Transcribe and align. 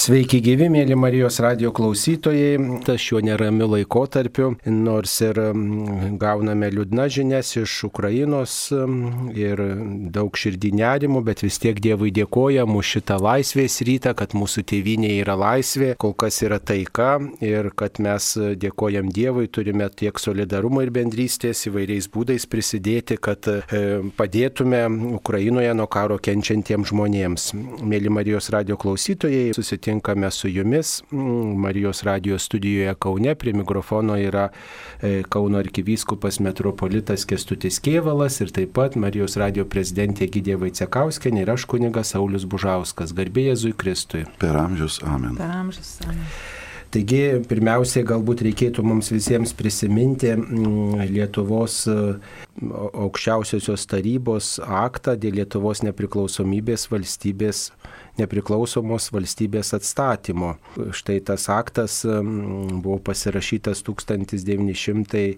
Sveiki 0.00 0.38
gyvi, 0.40 0.70
mėly 0.72 0.96
Marijos 0.96 1.36
radio 1.44 1.68
klausytojai. 1.76 2.78
Tas 2.86 3.02
šiuo 3.04 3.18
neramiu 3.20 3.66
laikotarpiu, 3.68 4.54
nors 4.72 5.18
ir 5.20 5.36
gauname 6.22 6.70
liūdna 6.72 7.04
žinias 7.12 7.50
iš 7.60 7.74
Ukrainos 7.90 8.54
ir 9.36 9.60
daug 10.14 10.38
širdinėrimų, 10.40 11.20
bet 11.26 11.42
vis 11.44 11.60
tiek 11.60 11.82
Dievui 11.84 12.14
dėkojam 12.16 12.78
už 12.80 12.94
šitą 12.94 13.18
laisvės 13.20 13.76
rytą, 13.84 14.14
kad 14.16 14.32
mūsų 14.32 14.64
tėvynė 14.72 15.10
yra 15.18 15.34
laisvė, 15.36 15.90
kol 16.00 16.16
kas 16.16 16.40
yra 16.46 16.56
taika 16.64 17.10
ir 17.44 17.68
kad 17.76 18.00
mes 18.00 18.30
dėkojam 18.62 19.12
Dievui, 19.12 19.50
turime 19.52 19.90
tiek 19.92 20.16
solidarumo 20.16 20.80
ir 20.86 20.94
bendrystės 20.96 21.66
įvairiais 21.68 22.08
būdais 22.08 22.48
prisidėti, 22.48 23.20
kad 23.20 23.50
e, 23.52 23.60
padėtume 24.16 24.80
Ukrainoje 25.20 25.76
nuo 25.76 25.90
karo 25.92 26.16
kenčiantiems 26.16 26.88
žmonėms. 26.94 27.52
Mėly 27.84 28.16
Marijos 28.16 28.48
radio 28.56 28.80
klausytojai, 28.80 29.50
susitikime 29.52 29.89
susitinkame 29.90 30.30
su 30.30 30.48
jumis 30.48 31.02
mm, 31.10 31.56
Marijos 31.56 32.02
radijos 32.02 32.42
studijoje 32.42 32.94
Kaune. 32.94 33.34
Prie 33.34 33.52
mikrofono 33.52 34.16
yra 34.16 34.48
e, 35.02 35.22
Kauno 35.28 35.58
arkivyskupas 35.58 36.40
metropolitas 36.40 37.24
Kestutis 37.24 37.80
Kievalas 37.80 38.40
ir 38.40 38.50
taip 38.50 38.72
pat 38.72 38.96
Marijos 38.96 39.36
radijo 39.36 39.64
prezidentė 39.64 40.28
Gidė 40.30 40.56
Vaicekauskenė 40.60 41.42
ir 41.42 41.50
aš 41.50 41.64
kunigas 41.66 42.14
Saulis 42.14 42.44
Bužauskas. 42.44 43.12
Garbė 43.12 43.50
Jėzui 43.50 43.74
Kristui. 43.76 44.24
Per 44.38 44.56
amžius 44.56 45.00
amen. 45.02 45.36
Per 45.36 45.50
amžius 45.50 45.98
amen. 46.06 46.26
Taigi, 46.90 47.38
pirmiausiai 47.46 48.02
galbūt 48.02 48.40
reikėtų 48.42 48.82
mums 48.82 49.12
visiems 49.12 49.52
prisiminti 49.54 50.32
mm, 50.34 51.04
Lietuvos 51.12 51.84
e, 51.86 51.94
aukščiausiosios 52.66 53.86
tarybos 53.86 54.56
aktą 54.66 55.14
dėl 55.14 55.38
Lietuvos 55.38 55.84
nepriklausomybės 55.86 56.88
valstybės 56.90 57.68
nepriklausomos 58.20 59.08
valstybės 59.14 59.68
atstatymo. 59.76 60.50
Štai 60.96 61.18
tas 61.26 61.42
aktas 61.52 61.92
buvo 62.04 62.98
pasirašytas 63.04 63.78
1990 63.88 65.34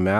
m. 0.00 0.10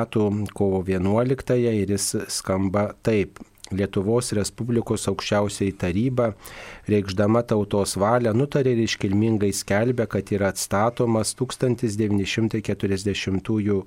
kovo 0.55 0.79
11 0.87 1.55
ir 1.73 1.89
jis 1.97 2.07
skamba 2.39 2.85
taip. 3.03 3.31
Lietuvos 3.75 4.31
Respublikos 4.39 5.09
aukščiausiai 5.11 5.73
taryba, 5.75 6.39
reikšdama 6.87 7.43
tautos 7.51 7.99
valią, 7.99 8.31
nutarė 8.31 8.71
ir 8.77 8.85
iškilmingai 8.85 9.51
skelbė, 9.51 10.07
kad 10.07 10.23
yra 10.31 10.55
atstatomas 10.55 11.35
1940 11.35 13.83
E, 13.83 13.87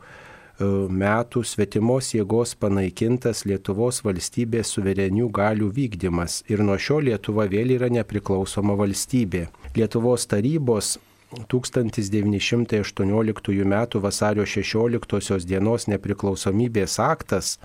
metų 0.59 1.43
svetimos 1.47 2.11
jėgos 2.13 2.55
panaikintas 2.59 3.45
Lietuvos 3.47 4.03
valstybės 4.03 4.67
suverenių 4.75 5.29
galių 5.31 5.69
vykdymas 5.75 6.43
ir 6.51 6.59
nuo 6.63 6.77
šio 6.77 6.99
Lietuva 6.99 7.45
vėl 7.47 7.71
yra 7.77 7.89
nepriklausoma 7.89 8.75
valstybė. 8.79 9.47
Lietuvos 9.77 10.27
tarybos 10.27 10.99
1918 11.47 13.63
m. 13.63 13.87
vasario 14.01 14.45
16 14.45 15.45
dienos 15.45 15.87
nepriklausomybės 15.87 16.99
aktas 16.99 17.59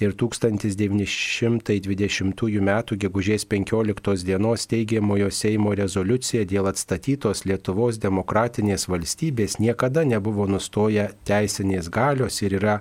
ir 0.00 0.14
1920 0.18 2.60
m. 2.60 2.70
gegužės 3.04 3.46
15 3.46 4.24
dienos 4.26 4.66
teigiamojo 4.66 5.30
Seimo 5.30 5.74
rezoliucija 5.74 6.44
dėl 6.50 6.66
atstatytos 6.70 7.44
Lietuvos 7.46 7.98
demokratinės 8.02 8.88
valstybės 8.90 9.58
niekada 9.62 10.04
nebuvo 10.04 10.46
nustoję 10.50 11.08
teisinės 11.24 11.90
galios 11.90 12.42
ir 12.42 12.52
yra 12.60 12.80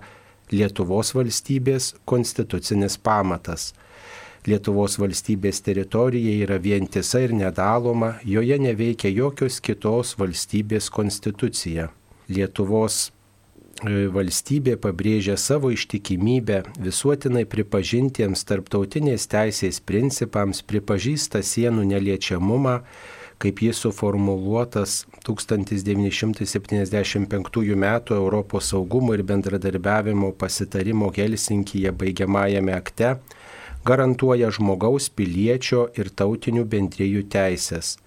Lietuvos 0.51 1.13
valstybės 1.15 1.95
konstitucinis 2.05 2.97
pamatas. 2.97 3.73
Lietuvos 4.43 4.97
valstybės 4.99 5.61
teritorija 5.63 6.33
yra 6.43 6.57
vientisa 6.59 7.21
ir 7.23 7.31
nedaloma, 7.31 8.17
joje 8.27 8.57
neveikia 8.59 9.07
jokios 9.13 9.61
kitos 9.63 10.17
valstybės 10.19 10.89
konstitucija. 10.91 11.87
Lietuvos 12.27 13.13
valstybė 13.81 14.77
pabrėžia 14.77 15.37
savo 15.37 15.71
ištikimybę 15.73 16.63
visuotinai 16.79 17.45
pripažintiems 17.49 18.43
tarptautinės 18.45 19.27
teisės 19.27 19.79
principams, 19.81 20.61
pripažįsta 20.61 21.41
sienų 21.43 21.83
neliečiamumą, 21.89 22.81
kaip 23.39 23.61
jis 23.61 23.77
suformuluotas 23.83 25.05
1975 25.25 27.75
m. 27.75 27.85
Europos 28.09 28.65
saugumo 28.71 29.13
ir 29.13 29.23
bendradarbiavimo 29.23 30.31
pasitarimo 30.31 31.11
Helsinkyje 31.11 31.91
baigiamajame 31.91 32.73
akte, 32.73 33.15
garantuoja 33.83 34.51
žmogaus 34.51 35.09
piliečio 35.09 35.89
ir 35.97 36.09
tautinių 36.09 36.63
bendrijų 36.63 37.23
teisės. 37.27 37.97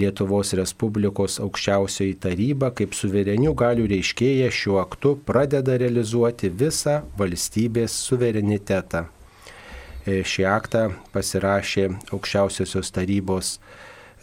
Lietuvos 0.00 0.54
Respublikos 0.56 1.36
aukščiausioji 1.44 2.14
taryba 2.24 2.70
kaip 2.72 2.94
suverenių 2.96 3.52
galių 3.60 3.90
reiškėja 3.90 4.48
šiuo 4.54 4.78
aktu 4.80 5.18
pradeda 5.28 5.76
realizuoti 5.80 6.48
visą 6.48 7.02
valstybės 7.18 7.98
suverenitetą. 8.06 9.04
E, 10.02 10.22
šį 10.26 10.46
aktą 10.48 10.86
pasirašė 11.12 11.84
aukščiausiosios 12.08 12.90
tarybos 12.96 13.58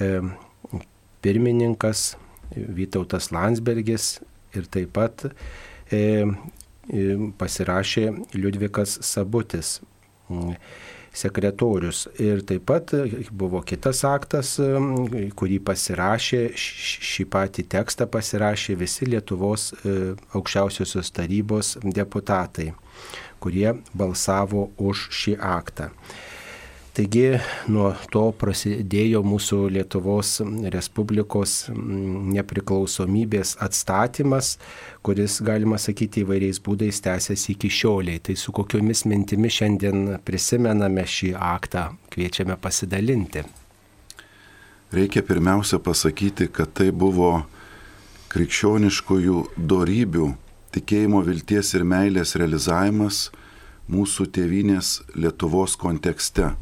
e, 0.02 0.18
pirmininkas 1.22 2.16
Vytautas 2.50 3.30
Landsbergis 3.30 4.16
ir 4.58 4.66
taip 4.74 4.96
pat 4.98 5.28
e, 5.94 6.26
pasirašė 7.38 8.08
Liudvikas 8.34 8.98
Sabutis 9.06 9.78
sekretorius. 11.16 12.06
Ir 12.22 12.44
taip 12.48 12.66
pat 12.70 12.94
buvo 13.32 13.62
kitas 13.66 14.04
aktas, 14.08 14.56
kurį 15.40 15.60
pasirašė, 15.66 16.42
šį 16.56 17.28
patį 17.34 17.66
tekstą 17.76 18.10
pasirašė 18.12 18.78
visi 18.80 19.10
Lietuvos 19.10 19.72
e, 19.74 19.96
aukščiausiosios 20.38 21.12
tarybos 21.16 21.76
deputatai, 21.84 22.72
kurie 23.44 23.74
balsavo 23.94 24.70
už 24.78 25.08
šį 25.22 25.40
aktą. 25.40 25.90
Taigi 27.00 27.38
nuo 27.72 27.94
to 28.12 28.26
prasidėjo 28.36 29.22
mūsų 29.24 29.58
Lietuvos 29.72 30.34
Respublikos 30.74 31.54
mm, 31.72 32.34
nepriklausomybės 32.36 33.54
atstatymas, 33.64 34.50
kuris, 35.08 35.38
galima 35.40 35.80
sakyti, 35.80 36.26
įvairiais 36.26 36.60
būdais 36.66 37.00
tęsiasi 37.06 37.54
iki 37.54 37.72
šioliai. 37.72 38.20
Tai 38.20 38.36
su 38.36 38.52
kokiomis 38.52 39.06
mintimis 39.08 39.62
šiandien 39.62 40.20
prisimename 40.28 41.08
šį 41.08 41.32
aktą, 41.40 41.88
kviečiame 42.12 42.60
pasidalinti. 42.60 43.48
Reikia 44.92 45.24
pirmiausia 45.24 45.80
pasakyti, 45.80 46.52
kad 46.52 46.76
tai 46.76 46.92
buvo 46.92 47.46
krikščioniškųjų 48.36 49.46
darybių, 49.56 50.34
tikėjimo, 50.76 51.24
vilties 51.32 51.78
ir 51.80 51.88
meilės 51.88 52.36
realizavimas 52.36 53.30
mūsų 53.88 54.34
tėvinės 54.36 54.98
Lietuvos 55.16 55.80
kontekste 55.80 56.58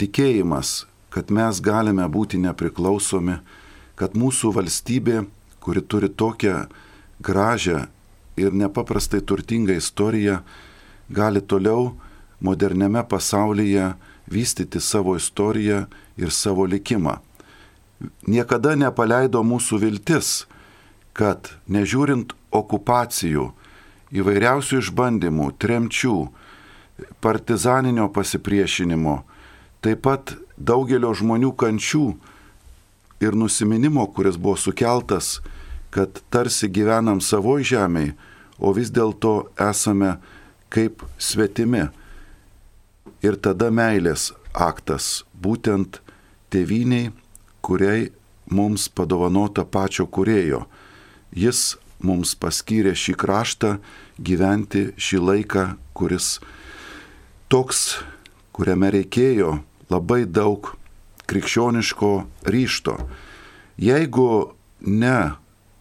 tikėjimas, 0.00 0.84
kad 1.14 1.30
mes 1.30 1.60
galime 1.62 2.06
būti 2.10 2.40
nepriklausomi, 2.42 3.38
kad 3.94 4.16
mūsų 4.18 4.52
valstybė, 4.56 5.24
kuri 5.62 5.82
turi 5.82 6.10
tokią 6.10 6.64
gražią 7.22 7.86
ir 8.36 8.52
nepaprastai 8.52 9.22
turtingą 9.22 9.76
istoriją, 9.78 10.40
gali 11.08 11.40
toliau 11.40 11.94
moderniame 12.40 13.04
pasaulyje 13.08 13.92
vystyti 14.30 14.80
savo 14.80 15.16
istoriją 15.16 15.84
ir 16.16 16.30
savo 16.30 16.66
likimą. 16.66 17.18
Niekada 18.26 18.74
nepaleido 18.76 19.40
mūsų 19.46 19.78
viltis, 19.80 20.44
kad 21.14 21.52
nežiūrint 21.70 22.34
okupacijų, 22.52 23.52
įvairiausių 24.14 24.80
išbandymų, 24.82 25.52
tremčių, 25.62 26.16
partizaninio 27.22 28.08
pasipriešinimo, 28.14 29.22
taip 29.84 30.00
pat 30.06 30.32
daugelio 30.56 31.12
žmonių 31.12 31.52
kančių 31.60 32.06
ir 33.24 33.36
nusiminimo, 33.36 34.06
kuris 34.12 34.38
buvo 34.40 34.56
sukeltas, 34.56 35.40
kad 35.94 36.22
tarsi 36.32 36.70
gyvenam 36.72 37.20
savo 37.20 37.58
žemėje, 37.60 38.14
o 38.58 38.72
vis 38.72 38.90
dėlto 38.94 39.50
esame 39.60 40.16
kaip 40.72 41.02
svetimi. 41.18 41.88
Ir 43.24 43.36
tada 43.40 43.70
meilės 43.74 44.32
aktas, 44.54 45.24
būtent 45.34 46.00
tėviniai, 46.54 47.12
kuriai 47.64 48.10
mums 48.50 48.88
padovanota 48.88 49.64
pačio 49.64 50.06
kurėjo. 50.06 50.64
Jis 51.34 51.74
mums 52.04 52.34
paskyrė 52.38 52.94
šį 52.94 53.16
kraštą 53.20 53.76
gyventi 54.20 54.90
šį 54.96 55.22
laiką, 55.28 55.64
kuris 55.96 56.38
toks, 57.50 58.02
kuriame 58.54 58.92
reikėjo 58.94 59.56
labai 59.90 60.24
daug 60.24 60.74
krikščioniško 61.30 62.10
ryšto. 62.48 62.98
Jeigu 63.80 64.54
ne 64.80 65.34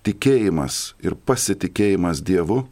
tikėjimas 0.03 0.93
ir 1.03 1.15
pasitikėjimas 1.15 2.23
Dievu, 2.25 2.63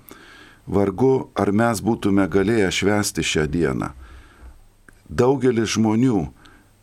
vargu 0.67 1.29
ar 1.35 1.51
mes 1.51 1.81
būtume 1.83 2.27
galėję 2.31 2.69
švęsti 2.71 3.25
šią 3.25 3.47
dieną. 3.51 3.91
Daugelis 5.11 5.75
žmonių 5.75 6.29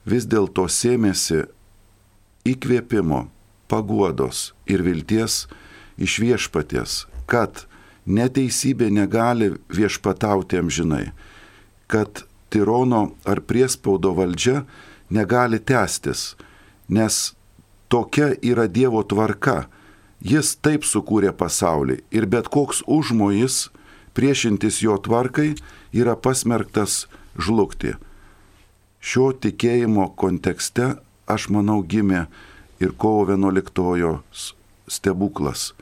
vis 0.08 0.28
dėlto 0.28 0.66
sėmėsi 0.68 1.46
įkvėpimo, 2.48 3.26
paguodos 3.68 4.52
ir 4.68 4.84
vilties 4.84 5.46
iš 6.00 6.18
viešpaties, 6.22 7.04
kad 7.28 7.66
neteisybė 8.08 8.88
negali 8.92 9.52
viešpatauti 9.68 10.60
amžinai, 10.60 11.10
kad 11.88 12.24
tirono 12.50 13.12
ar 13.28 13.40
priespaudo 13.40 14.14
valdžia 14.16 14.64
negali 15.10 15.58
tęstis, 15.58 16.36
nes 16.88 17.34
tokia 17.88 18.34
yra 18.42 18.68
Dievo 18.68 19.02
tvarka. 19.02 19.66
Jis 20.18 20.56
taip 20.58 20.82
sukūrė 20.82 21.30
pasaulį 21.30 22.00
ir 22.10 22.26
bet 22.26 22.48
koks 22.50 22.82
užmojis 22.90 23.68
priešintis 24.18 24.80
jo 24.82 24.96
tvarkai 24.98 25.52
yra 25.94 26.16
pasmerktas 26.18 27.06
žlugti. 27.38 27.94
Šio 28.98 29.30
tikėjimo 29.30 30.08
kontekste, 30.18 30.96
aš 31.30 31.46
manau, 31.54 31.84
gimė 31.86 32.26
ir 32.82 32.96
kovo 32.98 33.28
11 33.30 34.24
stebuklas. 34.90 35.72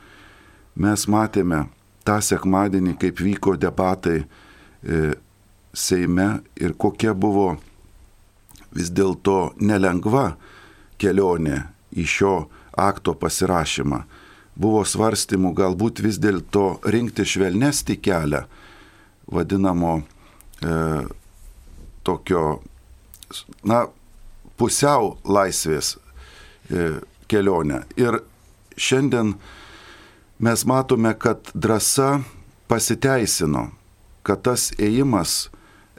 Mes 0.76 1.06
matėme 1.08 1.64
tą 2.04 2.19
sekmadienį, 2.20 2.98
kaip 3.00 3.22
vyko 3.24 3.56
debatai 3.56 4.19
e, 4.20 5.14
Seime 5.76 6.40
ir 6.56 6.73
kokia 6.81 7.12
buvo 7.12 7.56
vis 8.73 8.88
dėlto 8.93 9.56
nelengva 9.61 10.31
kelionė 11.00 11.67
į 11.96 12.05
šio 12.08 12.37
akto 12.76 13.12
pasirašymą. 13.20 14.02
Buvo 14.56 14.82
svarstymų 14.88 15.52
galbūt 15.56 16.00
vis 16.05 16.17
dėlto 16.20 16.78
rinkti 16.88 17.26
švelnesnį 17.28 17.96
kelią, 18.00 18.46
vadinamo 19.28 19.99
e, 20.00 20.76
tokio, 22.08 22.44
na, 23.69 23.84
pusiau 24.56 25.17
laisvės 25.29 25.96
e, 25.96 27.02
kelionę. 27.29 27.82
Ir 28.00 28.22
šiandien 28.76 29.34
mes 30.40 30.64
matome, 30.69 31.12
kad 31.20 31.52
drąsa 31.52 32.22
pasiteisino, 32.69 33.69
kad 34.25 34.43
tas 34.49 34.70
ėjimas 34.81 35.50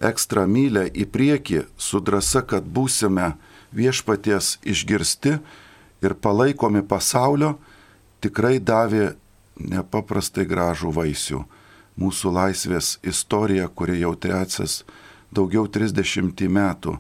ekstra 0.01 0.45
mylę 0.47 0.87
į 0.93 1.07
priekį 1.11 1.63
su 1.77 1.99
drąsa, 1.99 2.43
kad 2.45 2.65
būsime 2.65 3.33
viešpaties 3.75 4.57
išgirsti 4.63 5.37
ir 6.01 6.15
palaikomi 6.21 6.83
pasaulio, 6.85 7.57
tikrai 8.21 8.57
davė 8.59 9.15
nepaprastai 9.57 10.45
gražų 10.45 10.93
vaisių. 10.93 11.43
Mūsų 11.97 12.31
laisvės 12.33 12.97
istorija, 13.01 13.67
kuri 13.67 14.03
jau 14.03 14.13
trečias 14.13 14.83
daugiau 15.33 15.65
30 15.65 16.45
metų. 16.45 16.97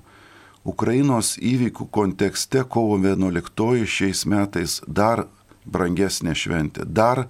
Ukrainos 0.67 1.37
įvykių 1.37 1.85
kontekste 1.93 2.63
kovo 2.67 2.97
11 2.99 3.85
šiais 3.87 4.25
metais 4.25 4.81
dar 4.87 5.27
brangesnė 5.65 6.33
šventė, 6.35 6.83
dar 6.83 7.27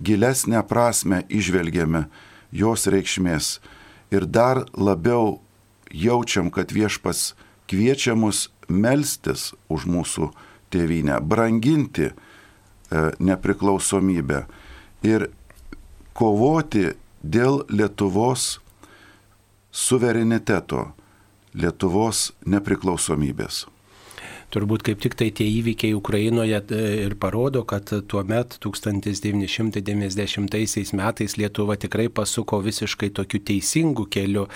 gilesnę 0.00 0.62
prasme 0.68 1.24
išvelgiame 1.28 2.06
jos 2.52 2.86
reikšmės 2.86 3.58
ir 4.10 4.26
dar 4.26 4.64
labiau 4.74 5.40
jaučiam, 5.90 6.50
kad 6.50 6.72
viešpas 6.72 7.34
kviečia 7.70 8.14
mus 8.14 8.48
melstis 8.68 9.52
už 9.70 9.86
mūsų 9.90 10.30
tėvynę, 10.70 11.18
branginti 11.22 12.10
e, 12.10 12.14
nepriklausomybę 13.18 14.44
ir 15.06 15.28
kovoti 16.14 16.90
dėl 17.22 17.64
Lietuvos 17.70 18.58
suvereniteto, 19.70 20.90
Lietuvos 21.54 22.30
nepriklausomybės. 22.46 23.66
Turbūt 24.50 24.82
kaip 24.82 24.98
tik 24.98 25.14
tai 25.14 25.28
tie 25.30 25.44
įvykiai 25.46 25.94
Ukrainoje 25.94 26.58
e, 26.74 26.78
ir 27.04 27.14
parodo, 27.22 27.62
kad 27.68 27.86
tuo 28.10 28.22
met 28.26 28.56
1990 28.64 30.96
metais 30.98 31.36
Lietuva 31.38 31.76
tikrai 31.78 32.08
pasuko 32.10 32.58
visiškai 32.64 33.12
tokiu 33.14 33.38
teisingu 33.46 34.08
keliu 34.10 34.48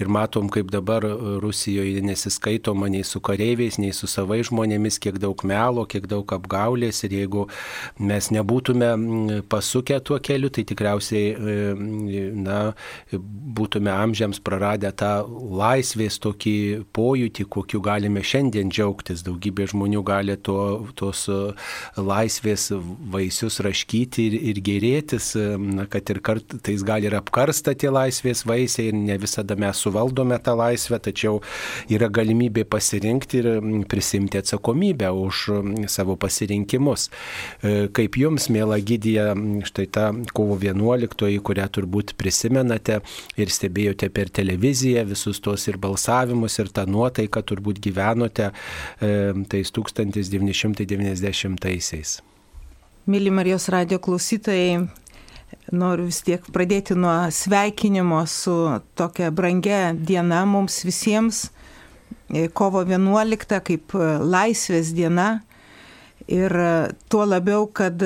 ir 0.00 0.08
matom, 0.08 0.48
kaip 0.52 0.70
dabar 0.72 1.04
Rusijoje 1.42 2.00
nesiskaitoma 2.00 2.88
nei 2.92 3.04
su 3.04 3.20
kareiviais, 3.20 3.78
nei 3.82 3.92
su 3.92 4.06
savai 4.08 4.42
žmonėmis, 4.48 4.98
kiek 5.02 5.18
daug 5.20 5.44
melo, 5.44 5.84
kiek 5.84 6.06
daug 6.08 6.32
apgaulės 6.32 7.04
ir 7.04 7.12
jeigu 7.18 7.48
mes 8.00 8.30
nebūtume 8.32 9.42
pasukę 9.52 10.00
tuo 10.00 10.16
keliu, 10.24 10.48
tai 10.48 10.64
tikriausiai 10.68 11.36
e, 11.36 11.38
na, 12.40 12.72
būtume 13.12 13.92
amžiams 13.92 14.40
praradę 14.40 14.92
tą 14.96 15.28
laisvės 15.28 16.16
tokį 16.24 16.88
pojūtį, 16.96 17.44
kokiu 17.52 17.84
galime 17.84 18.24
šiandien 18.24 18.72
džiaugtis. 18.72 19.20
Daug 19.26 19.41
daugybė 19.42 19.66
žmonių 19.72 20.02
gali 20.06 20.36
to, 20.36 20.86
tos 20.94 21.26
e, 21.28 21.54
laisvės 21.96 22.70
vaisius 23.10 23.60
raškyti 23.60 24.26
ir, 24.28 24.34
ir 24.52 24.60
gerėtis, 24.62 25.34
e, 25.36 25.56
na, 25.58 25.86
kad 25.86 26.08
ir 26.10 26.20
kartais 26.22 26.82
gali 26.82 27.06
ir 27.06 27.16
apkarsta 27.16 27.74
tie 27.74 27.90
laisvės 27.90 28.44
vaisiai 28.46 28.90
ir 28.90 28.94
ne 28.94 29.16
visada 29.18 29.56
mes 29.56 29.76
suvaldome 29.76 30.38
tą 30.38 30.54
laisvę, 30.56 31.00
tačiau 31.02 31.40
yra 31.90 32.08
galimybė 32.08 32.64
pasirinkti 32.64 33.42
ir 33.42 33.48
prisimti 33.88 34.38
atsakomybę 34.38 35.10
už 35.10 35.88
savo 35.88 36.16
pasirinkimus. 36.16 37.08
E, 37.62 37.88
kaip 37.92 38.16
jums, 38.16 38.48
mėla 38.52 38.78
gydija, 38.80 39.32
štai 39.66 39.88
ta 39.90 40.10
kovo 40.32 40.58
11, 40.60 41.40
kurią 41.42 41.68
turbūt 41.72 42.14
prisimenate 42.16 43.00
ir 43.36 43.50
stebėjote 43.50 44.10
per 44.12 44.30
televiziją 44.30 45.04
visus 45.10 45.40
tos 45.42 45.66
ir 45.68 45.80
balsavimus, 45.82 46.58
ir 46.62 46.70
tą 46.74 46.86
nuotaiką 46.86 47.42
turbūt 47.48 47.80
gyvenote, 47.82 48.52
tais 49.48 49.72
1990-aisiais. 49.72 52.20
Mėly 53.10 53.30
Marijos 53.34 53.66
radio 53.72 53.98
klausytojai, 53.98 54.86
noriu 55.74 56.04
vis 56.06 56.20
tiek 56.22 56.44
pradėti 56.54 56.94
nuo 56.94 57.26
sveikinimo 57.34 58.22
su 58.30 58.78
tokia 58.94 59.32
brangia 59.34 59.90
diena 59.96 60.44
mums 60.46 60.84
visiems, 60.86 61.50
kovo 62.54 62.84
11 62.86 63.58
kaip 63.66 63.90
laisvės 64.22 64.94
diena. 64.94 65.42
Ir 66.30 66.54
tuo 67.10 67.26
labiau, 67.26 67.66
kad 67.66 67.98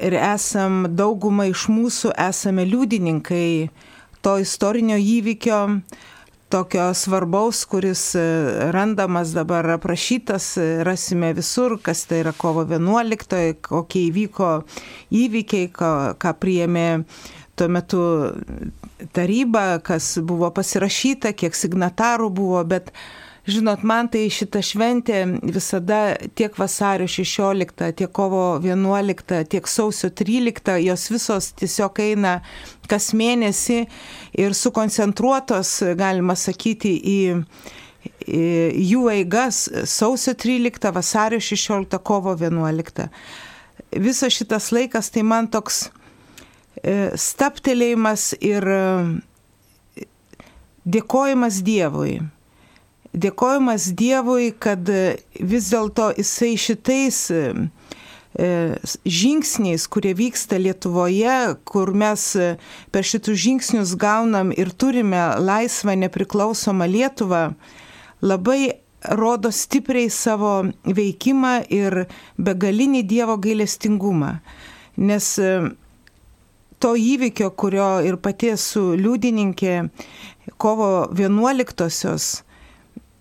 ir 0.00 0.16
esam 0.16 0.88
daugumą 0.96 1.44
iš 1.52 1.68
mūsų 1.72 2.12
esame 2.16 2.64
liudininkai 2.64 3.68
to 4.24 4.38
istorinio 4.42 4.96
įvykio, 4.96 5.80
tokio 6.48 6.94
svarbaus, 6.94 7.64
kuris 7.64 8.14
e, 8.14 8.20
randamas 8.70 9.32
dabar 9.34 9.70
aprašytas, 9.70 10.56
e, 10.56 10.66
rasime 10.84 11.32
visur, 11.34 11.78
kas 11.82 12.04
tai 12.06 12.20
yra 12.22 12.32
kovo 12.36 12.64
11, 12.64 13.56
kokie 13.66 14.06
įvyko 14.10 14.50
įvykiai, 15.10 15.70
ką, 15.74 15.92
ką 16.22 16.34
priėmė 16.42 16.88
tuo 17.56 17.68
metu 17.72 18.02
taryba, 19.16 19.80
kas 19.84 20.16
buvo 20.22 20.50
pasirašyta, 20.54 21.32
kiek 21.32 21.56
signatarų 21.56 22.30
buvo, 22.30 22.62
bet 22.68 22.92
Žinot, 23.46 23.84
man 23.86 24.08
tai 24.10 24.24
šita 24.26 24.58
šventė 24.58 25.20
visada 25.54 26.16
tiek 26.34 26.56
vasario 26.58 27.06
16, 27.06 27.92
tiek 27.94 28.10
kovo 28.10 28.56
11, 28.58 29.44
tiek 29.52 29.70
sausio 29.70 30.10
13, 30.10 30.72
jos 30.82 31.04
visos 31.12 31.52
tiesiog 31.54 32.00
eina 32.02 32.40
kas 32.90 33.12
mėnesį 33.14 33.78
ir 34.42 34.58
sukoncentruotos, 34.58 35.76
galima 35.94 36.34
sakyti, 36.34 36.96
į 36.98 37.18
jų 38.26 39.06
eigas 39.14 39.62
sausio 39.94 40.34
13, 40.34 40.90
vasario 40.98 41.38
16, 41.38 42.02
kovo 42.02 42.34
11. 42.34 43.08
Visas 43.94 44.34
šitas 44.34 44.72
laikas 44.74 45.14
tai 45.14 45.22
man 45.22 45.46
toks 45.46 45.84
e, 46.82 47.12
staptelėjimas 47.14 48.32
ir 48.42 48.66
e, 48.66 48.86
dėkojimas 50.82 51.62
Dievui 51.62 52.24
dėkojimas 53.16 53.90
Dievui, 53.96 54.52
kad 54.52 54.86
vis 54.86 55.70
dėlto 55.72 56.12
jisai 56.18 56.54
šitais 56.60 57.20
e, 57.32 57.42
žingsniais, 59.08 59.86
kurie 59.88 60.12
vyksta 60.16 60.60
Lietuvoje, 60.60 61.56
kur 61.64 61.94
mes 61.96 62.28
per 62.92 63.08
šitus 63.08 63.40
žingsnius 63.40 63.96
gaunam 63.96 64.52
ir 64.52 64.72
turime 64.76 65.22
laisvą 65.40 65.96
nepriklausomą 66.04 66.88
Lietuvą, 66.92 67.46
labai 68.20 68.76
rodo 69.16 69.50
stipriai 69.52 70.10
savo 70.10 70.66
veikimą 70.84 71.56
ir 71.72 72.06
begalinį 72.38 73.02
Dievo 73.06 73.36
gailestingumą. 73.40 74.38
Nes 74.96 75.36
e, 75.38 75.52
to 76.80 76.94
įvykio, 76.96 77.50
kurio 77.56 77.90
ir 78.04 78.16
pati 78.20 78.52
esu 78.54 78.94
liudininkė, 78.98 79.76
kovo 80.60 81.06
11-osios, 81.12 82.45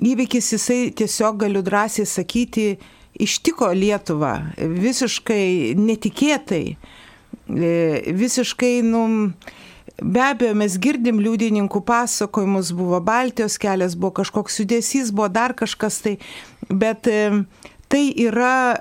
įvykis 0.04 0.52
jisai 0.56 0.92
tiesiog 0.96 1.38
galiu 1.46 1.62
drąsiai 1.66 2.06
sakyti, 2.06 2.76
ištiko 3.20 3.72
Lietuvą 3.74 4.34
visiškai 4.58 5.76
netikėtai, 5.80 6.76
e, 6.76 7.72
visiškai, 8.12 8.74
nu, 8.84 9.06
be 10.02 10.24
abejo, 10.26 10.56
mes 10.60 10.76
girdim 10.82 11.22
liudininkų 11.24 11.82
pasakojimus, 11.88 12.74
buvo 12.76 13.00
Baltijos 13.00 13.58
kelias, 13.62 13.96
buvo 13.96 14.18
kažkoks 14.20 14.60
judesys, 14.60 15.14
buvo 15.16 15.30
dar 15.32 15.56
kažkas 15.56 16.02
tai, 16.04 16.18
bet 16.70 17.08
e, 17.08 17.46
tai 17.88 18.10
yra 18.20 18.76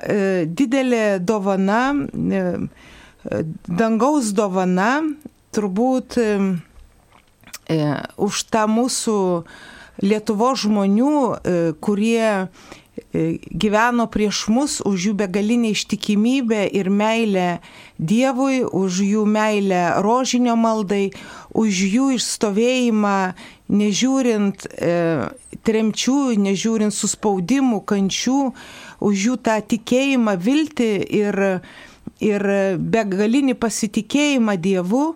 didelė 0.48 1.20
dovana, 1.22 1.92
dangaus 3.68 4.32
dovana, 4.34 4.88
turbūt 5.54 6.18
už 8.16 8.40
tą 8.50 8.64
mūsų 8.68 9.18
Lietuvo 10.02 10.54
žmonių, 10.58 11.16
kurie 11.84 12.48
gyveno 13.50 14.06
prieš 14.10 14.44
mus, 14.50 14.78
už 14.82 15.08
jų 15.10 15.14
begalinį 15.18 15.70
ištikimybę 15.74 16.64
ir 16.74 16.90
meilę 16.90 17.60
Dievui, 17.98 18.64
už 18.66 19.00
jų 19.06 19.24
meilę 19.26 20.02
rožinio 20.02 20.56
maldai, 20.58 21.12
už 21.54 21.82
jų 21.94 22.08
išstovėjimą, 22.16 23.18
nežiūrint 23.70 24.66
e, 24.66 24.94
tremčių, 25.66 26.18
nežiūrint 26.42 26.94
suspaudimų, 26.94 27.84
kančių, 27.86 28.40
už 28.98 29.26
jų 29.28 29.38
tą 29.46 29.60
tikėjimą, 29.62 30.34
viltį 30.42 30.90
ir, 31.22 31.40
ir 32.18 32.46
begalinį 32.78 33.54
pasitikėjimą 33.62 34.58
Dievu. 34.58 35.06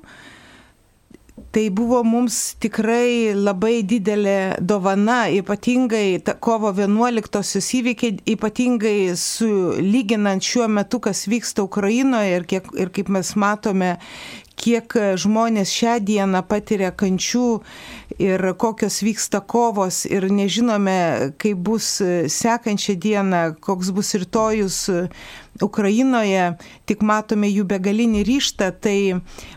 Tai 1.49 1.71
buvo 1.73 2.03
mums 2.05 2.35
tikrai 2.61 3.33
labai 3.33 3.79
didelė 3.89 4.59
dovana, 4.61 5.23
ypatingai 5.33 6.21
kovo 6.45 6.75
11-osios 6.77 7.71
įvykiai, 7.79 8.19
ypatingai 8.35 9.15
sulyginant 9.17 10.45
šiuo 10.45 10.67
metu, 10.69 11.01
kas 11.01 11.25
vyksta 11.31 11.65
Ukrainoje 11.65 12.37
ir, 12.37 12.45
kiek, 12.53 12.69
ir 12.77 12.93
kaip 12.93 13.09
mes 13.17 13.33
matome, 13.41 13.95
kiek 14.59 14.95
žmonės 15.21 15.71
šią 15.73 15.99
dieną 16.05 16.43
patiria 16.51 16.91
kančių 16.91 17.49
ir 18.19 18.43
kokios 18.59 19.01
vyksta 19.07 19.41
kovos 19.41 20.03
ir 20.09 20.27
nežinome, 20.33 21.33
kaip 21.39 21.61
bus 21.69 21.99
sekančią 22.35 22.99
dieną, 22.99 23.43
koks 23.63 23.93
bus 23.95 24.15
rytojus 24.19 24.79
Ukrainoje, 25.63 26.55
tik 26.87 27.03
matome 27.03 27.49
jų 27.51 27.65
begalinį 27.69 28.23
ryštą, 28.27 28.71
tai 28.83 28.99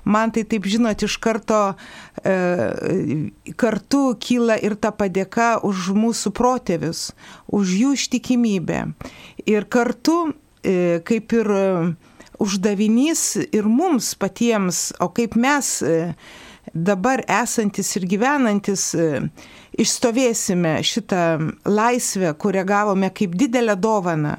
man 0.06 0.34
tai 0.34 0.44
taip 0.50 0.66
žinot 0.70 1.04
iš 1.06 1.18
karto 1.22 1.60
e, 2.26 2.36
kartu 3.54 4.04
kyla 4.22 4.58
ir 4.58 4.78
ta 4.82 4.94
padėka 4.96 5.60
už 5.68 5.92
mūsų 5.98 6.34
protėvius, 6.38 7.12
už 7.54 7.76
jų 7.84 7.94
ištikimybę. 8.00 8.86
Ir 9.46 9.70
kartu, 9.70 10.34
e, 10.66 11.02
kaip 11.06 11.38
ir 11.38 11.54
uždavinys 12.42 13.24
ir 13.52 13.68
mums 13.70 14.14
patiems, 14.20 14.90
o 15.00 15.10
kaip 15.14 15.38
mes 15.40 15.80
e, 15.86 16.14
dabar 16.74 17.24
esantis 17.30 17.96
ir 17.98 18.08
gyvenantis 18.10 18.92
e, 18.96 19.10
išstovėsime 19.82 20.78
šitą 20.86 21.24
laisvę, 21.66 22.34
kurią 22.42 22.66
gavome 22.68 23.12
kaip 23.14 23.36
didelę 23.40 23.78
dovaną, 23.80 24.38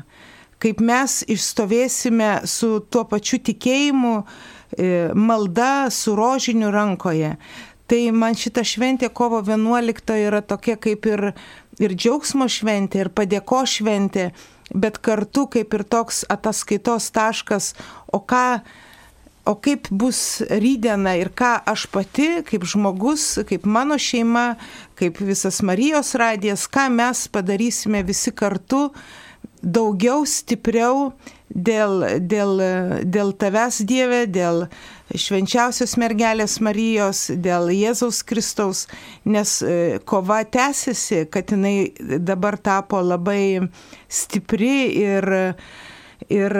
kaip 0.62 0.80
mes 0.84 1.22
išstovėsime 1.30 2.42
su 2.46 2.80
tuo 2.90 3.04
pačiu 3.10 3.40
tikėjimu, 3.42 4.14
e, 4.22 5.10
malda, 5.14 5.90
su 5.90 6.16
rožiniu 6.18 6.70
rankoje. 6.74 7.36
Tai 7.90 8.00
man 8.16 8.36
šita 8.38 8.62
šventė 8.64 9.10
kovo 9.12 9.42
11 9.44 10.14
yra 10.22 10.40
tokia 10.40 10.78
kaip 10.80 11.06
ir, 11.10 11.32
ir 11.82 11.92
džiaugsmo 11.92 12.46
šventė, 12.48 13.02
ir 13.04 13.10
padėko 13.12 13.66
šventė, 13.68 14.30
bet 14.74 14.98
kartu 14.98 15.46
kaip 15.52 15.74
ir 15.74 15.84
toks 15.84 16.24
ataskaitos 16.32 17.10
taškas, 17.14 17.72
o 18.12 18.20
ką, 18.20 18.60
o 19.48 19.54
kaip 19.58 19.90
bus 19.90 20.42
rydiena 20.48 21.16
ir 21.20 21.32
ką 21.34 21.54
aš 21.72 21.86
pati, 21.92 22.28
kaip 22.48 22.64
žmogus, 22.68 23.42
kaip 23.48 23.66
mano 23.66 23.98
šeima, 23.98 24.56
kaip 24.98 25.20
visas 25.20 25.62
Marijos 25.66 26.14
radijas, 26.18 26.68
ką 26.70 26.88
mes 26.92 27.26
padarysime 27.32 28.04
visi 28.06 28.32
kartu 28.32 28.88
daugiau, 29.62 30.26
stipriau 30.26 31.12
dėl, 31.54 32.04
dėl, 32.20 32.60
dėl 33.04 33.32
tavęs 33.36 33.82
Dieve, 33.88 34.24
dėl 34.26 34.66
švenčiausios 35.12 35.96
mergelės 36.00 36.58
Marijos, 36.64 37.26
dėl 37.36 37.70
Jėzaus 37.74 38.22
Kristaus, 38.24 38.86
nes 39.24 39.58
e, 39.62 40.00
kova 40.08 40.42
tęsiasi, 40.44 41.26
kad 41.32 41.52
jinai 41.52 41.92
dabar 42.00 42.58
tapo 42.58 43.02
labai 43.04 43.68
stipri 44.08 44.76
ir 45.04 45.32
Ir 46.30 46.54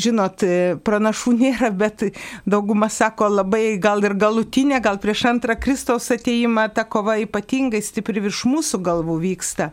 žinot, 0.00 0.42
pranašų 0.86 1.34
nėra, 1.38 1.70
bet 1.70 2.02
dauguma 2.48 2.88
sako 2.90 3.28
labai 3.30 3.76
gal 3.82 4.02
ir 4.04 4.16
galutinė, 4.18 4.80
gal 4.82 4.98
prieš 5.02 5.26
antrą 5.30 5.56
Kristaus 5.60 6.10
ateimą 6.14 6.66
ta 6.74 6.84
kova 6.84 7.16
ypatingai 7.22 7.82
stipri 7.84 8.24
virš 8.24 8.44
mūsų 8.50 8.82
galvų 8.84 9.20
vyksta. 9.22 9.70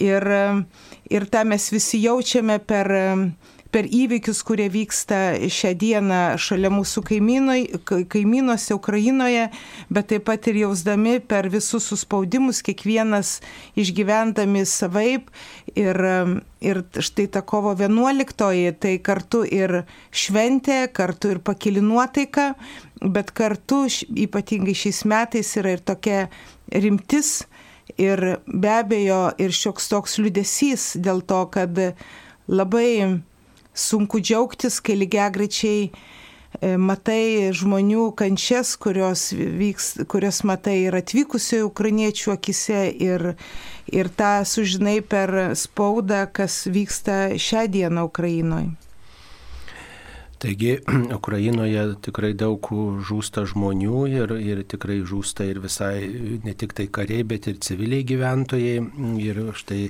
Ir, 0.00 0.24
ir 1.12 1.28
tą 1.32 1.44
mes 1.48 1.68
visi 1.74 2.00
jaučiame 2.02 2.58
per 2.64 2.90
per 3.72 3.88
įvykius, 3.88 4.42
kurie 4.44 4.68
vyksta 4.72 5.18
šią 5.50 5.72
dieną 5.80 6.20
šalia 6.40 6.68
mūsų 6.72 7.02
kaimynuose 8.12 8.76
Ukrainoje, 8.76 9.46
bet 9.88 10.10
taip 10.12 10.26
pat 10.28 10.48
ir 10.50 10.60
jausdami 10.66 11.16
per 11.24 11.48
visus 11.52 11.88
suspaudimus, 11.88 12.60
kiekvienas 12.66 13.38
išgyvendami 13.80 14.66
savaip. 14.68 15.32
Ir, 15.72 15.96
ir 16.60 16.82
štai 17.00 17.28
ta 17.32 17.40
kovo 17.48 17.72
11, 17.78 18.76
tai 18.82 18.96
kartu 19.00 19.40
ir 19.48 19.82
šventė, 20.12 20.84
kartu 20.92 21.32
ir 21.32 21.40
pakili 21.40 21.80
nuotaika, 21.80 22.52
bet 23.00 23.32
kartu 23.32 23.86
ypatingai 23.88 24.76
šiais 24.76 25.06
metais 25.08 25.56
yra 25.56 25.78
ir 25.78 25.80
tokia 25.80 26.26
rimtis. 26.68 27.40
Ir 28.00 28.38
be 28.46 28.70
abejo, 28.78 29.32
ir 29.42 29.52
šioks 29.52 29.90
toks 29.92 30.18
liudesys 30.22 30.92
dėl 31.02 31.20
to, 31.26 31.44
kad 31.52 31.76
labai 32.48 33.20
sunku 33.74 34.20
džiaugtis, 34.20 34.80
kai 34.84 34.96
lygiagrečiai 35.00 35.88
e, 35.88 35.92
matai 36.76 37.52
žmonių 37.56 38.10
kančias, 38.18 38.74
kurios, 38.80 39.30
vyks, 39.32 40.04
kurios 40.08 40.42
matai 40.48 40.78
ir 40.86 40.96
atvykusių 41.00 41.62
ukrainiečių 41.70 42.34
akise 42.36 42.84
ir, 42.92 43.32
ir 43.92 44.12
tą 44.16 44.34
sužinai 44.48 45.00
per 45.04 45.54
spaudą, 45.56 46.26
kas 46.32 46.62
vyksta 46.68 47.38
šią 47.40 47.66
dieną 47.72 48.08
Ukrainoje. 48.10 48.81
Taigi 50.42 50.72
Ukrainoje 51.20 51.84
tikrai 52.02 52.32
daug 52.34 52.66
žūsta 53.06 53.44
žmonių 53.46 54.00
ir, 54.10 54.34
ir 54.42 54.62
tikrai 54.66 54.98
žūsta 55.06 55.46
ir 55.46 55.60
visai 55.62 56.08
ne 56.42 56.54
tik 56.58 56.74
tai 56.74 56.88
kariai, 56.90 57.22
bet 57.22 57.46
ir 57.46 57.60
civiliai 57.62 58.02
gyventojai. 58.08 58.80
Ir 59.22 59.40
štai 59.54 59.80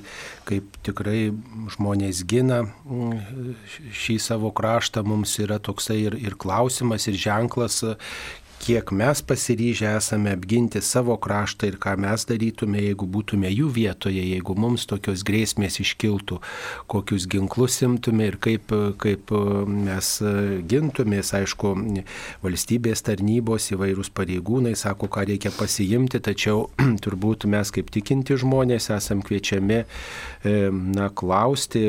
kaip 0.49 0.77
tikrai 0.85 1.31
žmonės 1.73 2.25
gina 2.29 2.63
šį 3.97 4.19
savo 4.21 4.53
kraštą, 4.53 5.05
mums 5.09 5.39
yra 5.41 5.57
toksai 5.63 6.03
ir, 6.05 6.19
ir 6.21 6.37
klausimas, 6.37 7.09
ir 7.09 7.17
ženklas, 7.17 7.81
kiek 8.63 8.93
mes 8.95 9.23
pasiryžę 9.27 9.89
esame 9.97 10.33
apginti 10.37 10.81
savo 10.81 11.17
kraštą 11.19 11.67
ir 11.67 11.77
ką 11.83 11.97
mes 12.05 12.25
darytume, 12.29 12.79
jeigu 12.85 13.09
būtume 13.11 13.51
jų 13.51 13.71
vietoje, 13.75 14.23
jeigu 14.23 14.55
mums 14.55 14.85
tokios 14.87 15.25
grėsmės 15.27 15.81
iškiltų, 15.83 16.39
kokius 16.93 17.27
ginklus 17.33 17.81
imtume 17.83 18.29
ir 18.31 18.39
kaip, 18.43 18.71
kaip 19.03 19.35
mes 19.67 20.13
gintumės. 20.71 21.33
Aišku, 21.35 21.75
valstybės 22.45 23.03
tarnybos 23.09 23.71
įvairūs 23.75 24.13
pareigūnai 24.15 24.77
sako, 24.79 25.11
ką 25.11 25.27
reikia 25.33 25.51
pasiimti, 25.57 26.23
tačiau 26.23 26.69
turbūt 27.05 27.49
mes 27.51 27.75
kaip 27.75 27.91
tikinti 27.91 28.39
žmonės 28.39 28.93
esam 28.95 29.25
kviečiami 29.27 29.83
na, 30.45 31.11
klausti, 31.11 31.89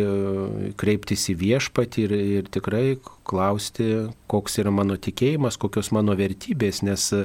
kreiptis 0.80 1.30
į 1.30 1.38
viešpatį 1.44 2.08
ir, 2.08 2.18
ir 2.39 2.50
tikrai 2.58 2.88
klausti, 3.27 3.89
koks 4.32 4.60
yra 4.62 4.72
mano 4.74 4.98
tikėjimas, 5.00 5.58
kokios 5.62 5.92
mano 5.96 6.15
vertybės, 6.20 6.82
nes 6.86 7.08
e, 7.15 7.24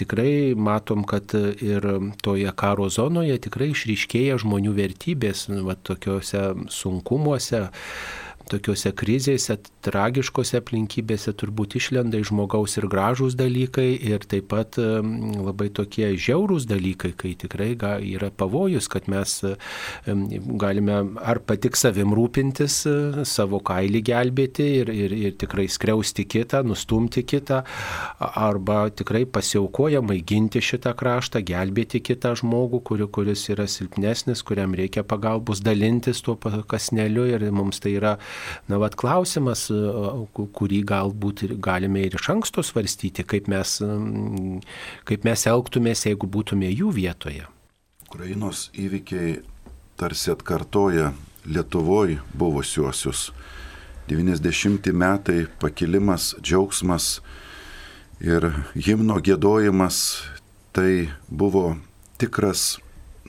tikrai 0.00 0.56
matom, 0.56 1.04
kad 1.08 1.34
e, 1.36 1.54
ir 1.64 1.86
toje 2.24 2.52
karo 2.56 2.88
zonoje 2.92 3.38
tikrai 3.46 3.70
išryškėja 3.74 4.40
žmonių 4.44 4.74
vertybės, 4.76 5.48
va, 5.66 5.76
tokiuose 5.76 6.44
sunkumuose 6.72 7.66
tokiuose 8.50 8.92
krizėse, 8.96 9.56
tragiškose 9.84 10.58
aplinkybėse 10.60 11.34
turbūt 11.38 11.76
išlenda 11.80 12.20
iš 12.20 12.30
žmogaus 12.30 12.76
ir 12.78 12.86
gražūs 12.90 13.36
dalykai 13.38 13.88
ir 14.10 14.24
taip 14.28 14.50
pat 14.50 14.78
labai 14.78 15.70
tokie 15.74 16.12
žiaurūs 16.18 16.66
dalykai, 16.70 17.12
kai 17.18 17.34
tikrai 17.38 17.72
yra 18.10 18.30
pavojus, 18.30 18.88
kad 18.90 19.08
mes 19.10 19.36
galime 20.60 20.98
ar 21.20 21.40
patik 21.46 21.78
savim 21.78 22.14
rūpintis, 22.16 22.80
savo 23.28 23.60
kailį 23.66 24.02
gelbėti 24.10 24.66
ir, 24.80 24.92
ir, 24.94 25.14
ir 25.14 25.36
tikrai 25.40 25.66
skriausti 25.70 26.26
kitą, 26.30 26.62
nustumti 26.66 27.24
kitą, 27.26 27.62
arba 28.18 28.82
tikrai 28.94 29.24
pasiaukojamai 29.30 30.20
ginti 30.26 30.62
šitą 30.64 30.94
kraštą, 30.98 31.42
gelbėti 31.46 32.02
kitą 32.04 32.34
žmogų, 32.40 32.82
kuris 33.10 33.46
yra 33.52 33.66
silpnesnis, 33.70 34.44
kuriam 34.46 34.74
reikia 34.76 35.04
pagalbos 35.06 35.62
dalintis 35.64 36.22
tuo 36.24 36.36
kasneliu 36.70 37.26
ir 37.30 37.46
mums 37.54 37.80
tai 37.82 37.96
yra 37.98 38.16
Na, 38.70 38.78
vad 38.82 38.96
klausimas, 39.00 39.66
kurį 40.32 40.82
galbūt 40.88 41.44
galime 41.62 42.04
ir 42.06 42.16
iš 42.18 42.30
anksto 42.34 42.64
svarstyti, 42.66 43.24
kaip 43.26 43.50
mes, 43.50 43.78
kaip 45.08 45.26
mes 45.26 45.46
elgtumės, 45.50 46.06
jeigu 46.08 46.30
būtume 46.30 46.70
jų 46.70 46.92
vietoje. 46.96 47.48
Ukrainos 48.10 48.68
įvykiai 48.74 49.40
tarsi 50.00 50.32
atkartoja 50.32 51.12
Lietuvoje 51.46 52.18
buvusiuosius. 52.36 53.30
90 54.10 54.92
metai 54.92 55.46
pakilimas, 55.60 56.34
džiaugsmas 56.42 57.20
ir 58.20 58.48
himno 58.74 59.20
gėdojimas 59.22 60.00
tai 60.74 61.10
buvo 61.28 61.76
tikras, 62.18 62.80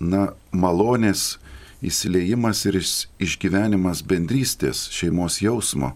na, 0.02 0.32
malonės 0.52 1.38
įsileimas 1.86 2.66
ir 2.70 2.78
išgyvenimas 2.82 4.04
bendrystės, 4.06 4.88
šeimos 4.94 5.42
jausmo. 5.42 5.96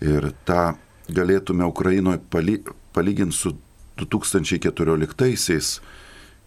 Ir 0.00 0.32
tą 0.48 0.76
galėtume 1.12 1.66
Ukrainoje 1.68 2.20
palyginti 2.30 3.36
su 3.36 3.54
2014-aisiais, 4.00 5.80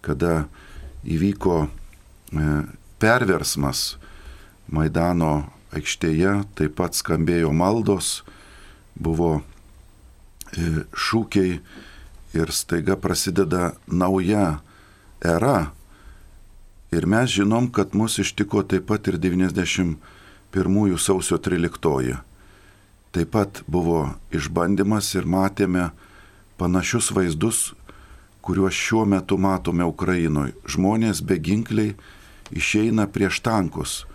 kada 0.06 0.48
įvyko 1.08 1.66
e, 1.66 1.70
perversmas 3.02 3.98
Maidano 4.70 5.50
aikštėje, 5.74 6.44
taip 6.58 6.76
pat 6.78 6.98
skambėjo 6.98 7.50
maldos, 7.56 8.20
buvo 8.94 9.40
e, 9.40 10.86
šūkiai 10.94 11.60
ir 12.38 12.54
staiga 12.54 12.98
prasideda 13.02 13.74
nauja 13.88 14.60
era. 15.26 15.72
Ir 16.92 17.06
mes 17.06 17.30
žinom, 17.30 17.70
kad 17.72 17.94
mus 17.94 18.18
ištiko 18.20 18.64
taip 18.64 18.88
pat 18.90 19.08
ir 19.08 19.20
91 19.20 20.98
sausio 20.98 21.38
13. 21.38 22.18
Taip 23.12 23.32
pat 23.32 23.62
buvo 23.68 24.10
išbandymas 24.34 25.14
ir 25.16 25.26
matėme 25.26 25.90
panašius 26.58 27.12
vaizdus, 27.14 27.74
kuriuos 28.42 28.74
šiuo 28.74 29.06
metu 29.06 29.38
matome 29.38 29.86
Ukrainoje. 29.86 30.56
Žmonės 30.66 31.22
beginkliai 31.22 31.94
išeina 32.52 33.06
prieš 33.08 33.42
tankus, 33.46 34.06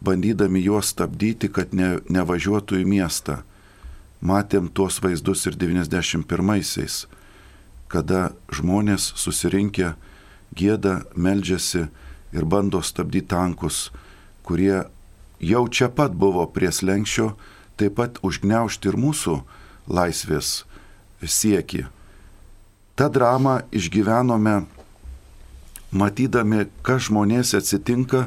bandydami 0.00 0.62
juos 0.62 0.92
stabdyti, 0.94 1.50
kad 1.50 1.74
ne, 1.74 1.98
nevažiuotų 2.06 2.82
į 2.82 2.86
miestą. 2.86 3.42
Matėm 4.22 4.68
tuos 4.70 5.00
vaizdus 5.02 5.42
ir 5.50 5.58
91-aisiais, 5.58 7.06
kada 7.90 8.30
žmonės 8.54 9.10
susirinkę 9.18 9.96
gėda, 10.54 11.02
meldžiasi 11.18 11.88
ir 12.32 12.44
bando 12.44 12.82
stabdyti 12.82 13.28
tankus, 13.28 13.90
kurie 14.42 14.84
jau 15.40 15.64
čia 15.68 15.88
pat 15.88 16.14
buvo 16.14 16.46
prie 16.50 16.72
slengščio, 16.72 17.32
taip 17.76 17.98
pat 17.98 18.20
užgneušti 18.22 18.90
ir 18.90 18.98
mūsų 18.98 19.40
laisvės 19.88 20.62
sieki. 21.22 21.86
Ta 22.94 23.08
drama 23.08 23.62
išgyvenome 23.72 24.62
matydami, 25.92 26.66
kas 26.82 27.08
žmonėse 27.08 27.60
atsitinka, 27.60 28.26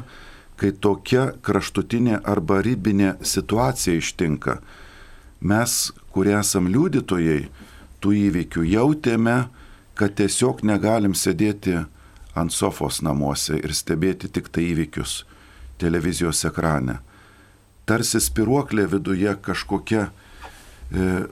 kai 0.56 0.72
tokia 0.72 1.32
kraštutinė 1.44 2.22
arba 2.24 2.62
ribinė 2.64 3.16
situacija 3.20 4.00
ištinka. 4.00 4.60
Mes, 5.40 5.92
kurie 6.14 6.34
esam 6.38 6.70
liudytojai 6.72 7.46
tų 8.00 8.14
įvykių, 8.26 8.64
jautėme, 8.72 9.36
kad 9.96 10.16
tiesiog 10.16 10.62
negalim 10.64 11.14
sėdėti 11.16 11.84
ant 12.36 12.52
sofos 12.52 13.00
namuose 13.02 13.58
ir 13.58 13.74
stebėti 13.74 14.28
tik 14.32 14.50
tai 14.52 14.68
įvykius 14.72 15.24
televizijos 15.80 16.44
ekrane. 16.48 17.00
Tarsi 17.86 18.20
spiruoklė 18.20 18.86
viduje 18.90 19.32
kažkokia 19.46 20.08
e, 20.08 20.10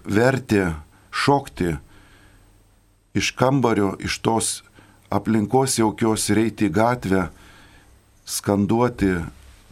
vertė 0.06 0.75
šokti 1.11 1.75
iš 3.14 3.32
kambario, 3.38 3.94
iš 3.99 4.18
tos 4.23 4.52
aplinkos 5.14 5.78
jaukios 5.78 6.28
reiti 6.34 6.68
į 6.68 6.75
gatvę, 6.75 7.25
skanduoti, 8.26 9.16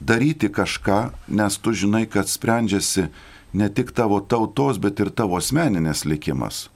daryti 0.03 0.51
kažką, 0.53 1.13
nes 1.29 1.59
tu 1.59 1.73
žinai, 1.75 2.05
kad 2.11 2.29
sprendžiasi 2.29 3.09
ne 3.53 3.69
tik 3.69 3.93
tavo 3.95 4.21
tautos, 4.21 4.79
bet 4.79 5.01
ir 5.01 5.11
tavo 5.11 5.39
asmeninės 5.39 6.05
likimas. 6.09 6.69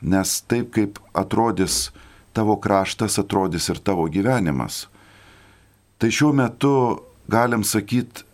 Nes 0.00 0.40
taip 0.48 0.72
kaip 0.76 1.00
atrodys 1.16 1.90
tavo 2.36 2.58
kraštas, 2.60 3.16
atrodys 3.22 3.70
ir 3.72 3.80
tavo 3.80 4.04
gyvenimas. 4.12 4.84
Tai 5.96 6.10
šiuo 6.12 6.34
metu 6.36 6.72
galim 7.32 7.64
sakyti, 7.64 8.26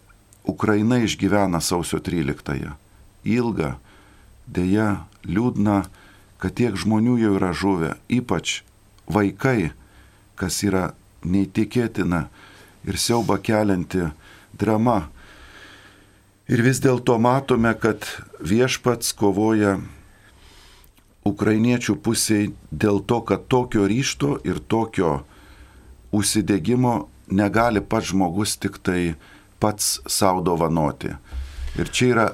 Ukraina 0.44 0.98
išgyvena 0.98 1.60
sausio 1.62 2.00
13-ąją. 2.02 2.74
Ilgą, 3.22 3.76
dėja, 4.50 5.04
liūdną, 5.22 5.76
kad 6.42 6.56
tiek 6.58 6.74
žmonių 6.74 7.14
jau 7.20 7.36
yra 7.38 7.52
žuvę, 7.54 7.92
ypač 8.10 8.64
vaikai, 9.06 9.70
kas 10.34 10.58
yra 10.66 10.90
neįtikėtina 11.22 12.24
ir 12.90 12.98
siauba 12.98 13.38
kelianti 13.38 14.08
drama. 14.58 15.06
Ir 16.50 16.64
vis 16.66 16.82
dėlto 16.82 17.20
matome, 17.22 17.70
kad 17.78 18.02
viešpats 18.42 19.14
kovoja 19.14 19.78
ukrainiečių 21.28 21.96
pusiai 22.02 22.50
dėl 22.70 23.02
to, 23.06 23.20
kad 23.26 23.46
tokio 23.48 23.86
ryšto 23.86 24.38
ir 24.46 24.58
tokio 24.58 25.22
užsidėgymo 26.12 26.94
negali 27.32 27.80
pats 27.80 28.10
žmogus 28.12 28.56
tik 28.60 28.78
tai 28.82 29.14
pats 29.62 30.00
savo 30.10 30.42
dovanoti. 30.42 31.14
Ir 31.78 31.88
čia 31.88 32.08
yra, 32.12 32.26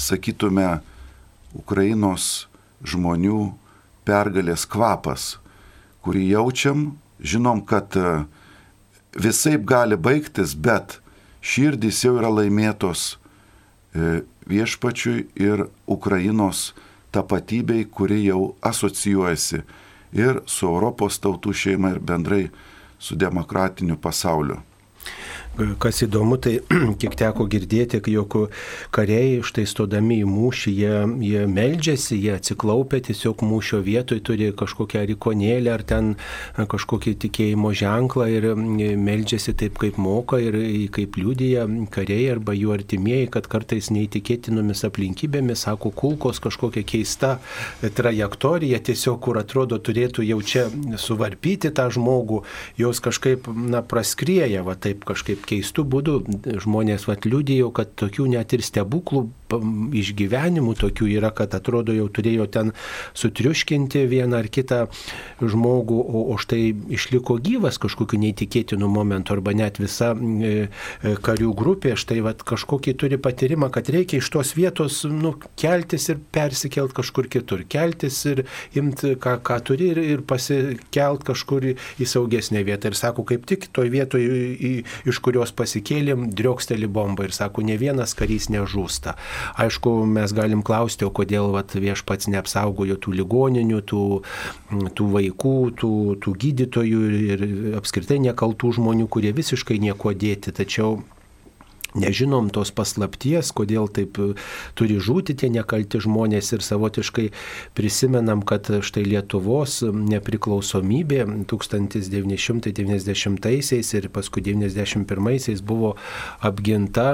sakytume, 0.00 0.80
Ukrainos 1.54 2.46
žmonių 2.86 3.52
pergalės 4.06 4.64
kvapas, 4.70 5.36
kurį 6.02 6.30
jaučiam, 6.32 6.84
žinom, 7.20 7.60
kad 7.66 7.94
e, 7.98 8.24
visai 9.18 9.58
gali 9.58 9.98
baigtis, 9.98 10.54
bet 10.54 11.00
širdys 11.42 12.04
jau 12.06 12.16
yra 12.18 12.30
laimėtos 12.32 13.16
e, 13.92 14.22
viešpačiui 14.50 15.26
ir 15.36 15.66
Ukrainos 15.90 16.70
tapatybei, 17.12 17.84
kuri 17.84 18.24
jau 18.26 18.54
asocijuojasi 18.62 19.62
ir 20.12 20.40
su 20.46 20.66
Europos 20.66 21.20
tautų 21.22 21.54
šeima 21.54 21.94
ir 21.94 22.00
bendrai 22.00 22.48
su 22.98 23.16
demokratiniu 23.16 23.96
pasauliu. 23.96 24.60
Kas 25.58 25.98
įdomu, 26.04 26.36
tai 26.38 26.60
kiek 27.00 27.14
teko 27.18 27.44
girdėti, 27.50 27.98
jog 28.12 28.36
kariai 28.94 29.40
štai 29.44 29.64
stodami 29.68 30.20
į 30.22 30.28
mūšį, 30.30 30.72
jie, 30.78 30.92
jie 31.26 31.42
meldžiasi, 31.50 32.16
jie 32.22 32.36
atsiklaupia 32.36 33.00
tiesiog 33.08 33.42
mūšio 33.44 33.80
vietoj, 33.84 34.20
turi 34.24 34.52
kažkokią 34.56 35.02
rikonėlę 35.10 35.72
ar 35.74 35.82
ten 35.82 36.12
kažkokį 36.54 37.16
tikėjimo 37.26 37.72
ženklą 37.76 38.28
ir 38.30 38.46
meldžiasi 38.54 39.56
taip, 39.58 39.76
kaip 39.82 39.98
moka 40.00 40.38
ir 40.40 40.56
kaip 40.94 41.18
liūdėja 41.18 41.66
kariai 41.92 42.30
arba 42.36 42.54
jų 42.56 42.72
artimieji, 42.76 43.32
kad 43.34 43.50
kartais 43.50 43.90
neįtikėtinomis 43.92 44.86
aplinkybėmis, 44.86 45.66
sako, 45.66 45.90
kulkos 45.90 46.40
kažkokia 46.40 46.86
keista 46.86 47.34
trajektorija, 47.82 48.80
tiesiog 48.86 49.20
kur 49.26 49.42
atrodo 49.42 49.80
turėtų 49.82 50.24
jau 50.30 50.40
čia 50.40 50.66
suvarpyti 50.94 51.74
tą 51.74 51.90
žmogų, 51.92 52.44
jos 52.80 53.02
kažkaip, 53.02 53.50
na, 53.50 53.82
praskrieja, 53.82 54.64
va 54.64 54.78
taip 54.78 55.04
kažkaip 55.08 55.39
keistų 55.48 55.84
būdų 55.94 56.16
žmonės 56.64 57.06
vat 57.10 57.26
liūdėjo, 57.28 57.70
kad 57.76 57.94
tokių 58.00 58.28
net 58.34 58.54
ir 58.56 58.64
stebuklų 58.66 59.28
išgyvenimų 59.50 60.76
tokių 60.80 61.08
yra, 61.16 61.32
kad 61.34 61.54
atrodo 61.56 61.94
jau 61.96 62.06
turėjo 62.12 62.46
ten 62.52 62.72
sutriuškinti 63.18 64.04
vieną 64.10 64.40
ar 64.40 64.48
kitą 64.52 64.80
žmogų, 65.40 65.98
o, 66.00 66.24
o 66.34 66.38
štai 66.40 66.70
išliko 66.96 67.38
gyvas 67.42 67.80
kažkokiu 67.82 68.20
neįtikėtinu 68.22 68.88
momentu 68.90 69.34
arba 69.34 69.54
net 69.56 69.80
visa 69.82 70.12
e, 70.14 70.68
e, 71.02 71.14
karių 71.24 71.52
grupė 71.56 71.96
štai 71.98 72.20
vat, 72.24 72.44
kažkokį 72.46 72.96
turi 73.00 73.18
patyrimą, 73.20 73.70
kad 73.74 73.90
reikia 73.92 74.20
iš 74.20 74.30
tos 74.34 74.54
vietos 74.58 75.02
nu, 75.08 75.34
keltis 75.60 76.08
ir 76.12 76.20
persikelt 76.32 76.94
kažkur 76.96 77.30
kitur, 77.32 77.64
keltis 77.70 78.20
ir 78.30 78.44
imti, 78.76 79.14
ką, 79.20 79.38
ką 79.46 79.60
turi 79.66 79.90
ir, 79.94 80.02
ir 80.16 80.24
pasikelt 80.26 81.24
kažkur 81.26 81.70
į, 81.72 81.76
į 82.00 82.08
saugesnę 82.10 82.64
vietą. 82.66 82.90
Ir 82.90 82.98
sako, 82.98 83.24
kaip 83.28 83.46
tik 83.48 83.68
toj 83.74 83.90
vietoje, 83.92 84.82
iš 85.08 85.20
kurios 85.24 85.52
pasikėlėm, 85.56 86.28
drioksteli 86.36 86.88
bomba 86.90 87.26
ir 87.28 87.36
sako, 87.36 87.64
ne 87.66 87.76
vienas 87.80 88.14
karys 88.18 88.50
nežūsta. 88.52 89.16
Aišku, 89.60 89.92
mes 90.06 90.34
galim 90.36 90.64
klausti, 90.66 91.06
o 91.06 91.12
kodėl 91.14 91.52
vat, 91.54 91.74
viešpats 91.74 92.30
neapsaugojo 92.32 92.98
tų 93.00 93.14
ligoninių, 93.20 93.80
tų, 93.90 94.02
tų 94.96 95.08
vaikų, 95.16 95.56
tų, 95.80 95.92
tų 96.24 96.34
gydytojų 96.44 97.00
ir 97.20 97.46
apskritai 97.80 98.20
nekaltų 98.26 98.74
žmonių, 98.80 99.08
kurie 99.10 99.32
visiškai 99.36 99.80
nieko 99.82 100.14
dėti. 100.16 100.54
Tačiau 100.56 101.00
nežinom 101.94 102.50
tos 102.54 102.70
paslapties, 102.74 103.52
kodėl 103.56 103.88
taip 103.92 104.18
e, 104.20 104.34
turi 104.78 104.98
žūti 105.02 105.34
tie 105.40 105.48
nekalti 105.52 106.00
žmonės 106.02 106.52
ir 106.54 106.60
savotiškai 106.64 107.26
prisimenam, 107.78 108.42
kad 108.46 108.62
štai 108.66 109.04
Lietuvos 109.06 109.82
nepriklausomybė 109.84 111.24
1990-aisiais 111.50 113.94
ir 113.98 114.04
paskui 114.14 114.40
91-aisiais 114.46 115.60
buvo 115.66 115.90
apginta 116.46 117.08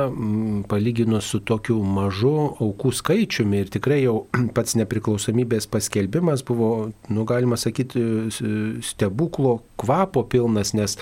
palyginus 0.71 1.25
su 1.33 1.39
tokiu 1.41 1.77
mažu 1.83 2.37
aukų 2.63 2.91
skaičiumi. 3.01 3.57
Ir 3.65 3.69
tikrai 3.73 4.01
jau 4.03 4.17
pats 4.57 4.73
nepriklausomybės 4.79 5.65
paskelbimas 5.73 6.41
buvo, 6.47 6.71
nu 7.13 7.21
galima 7.29 7.57
sakyti, 7.61 8.01
stebuklo 8.85 9.53
kvapo 9.81 10.23
pilnas, 10.29 10.75
nes 10.77 10.97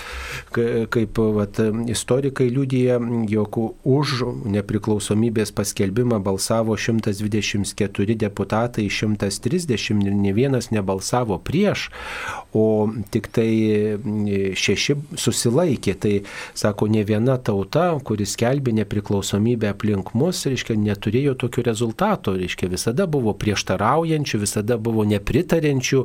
kaip 0.51 1.19
vat, 1.35 1.59
istorikai 1.91 2.47
liūdija, 2.53 2.99
jog 3.31 3.64
už 3.83 4.21
nepriklausomybės 4.55 5.53
paskelbimą 5.55 6.19
balsavo 6.23 6.77
124 6.77 8.15
deputatai, 8.21 8.87
130 8.89 10.05
ir 10.05 10.15
ne 10.15 10.33
vienas 10.35 10.71
nebalsavo 10.71 11.37
prieš, 11.43 11.89
o 12.55 12.87
tik 13.11 13.29
tai 13.35 13.49
šeši 14.55 14.97
susilaikė. 15.19 15.95
Tai 15.99 16.13
sako, 16.57 16.87
ne 16.91 17.03
viena 17.07 17.37
tauta, 17.37 17.87
kuris 18.05 18.35
skelbė 18.35 18.73
nepriklausomybę 18.81 19.71
aplink 19.73 20.13
mus, 20.17 20.43
reiškia, 20.47 20.77
neturėjo 20.79 21.35
tokių 21.45 21.65
rezultatų, 21.69 22.35
reiškia, 22.41 22.69
visada 22.71 23.07
buvo 23.11 23.35
prieštaraujančių, 23.39 24.41
visada 24.43 24.79
buvo 24.81 25.05
nepritarenčių, 25.07 26.03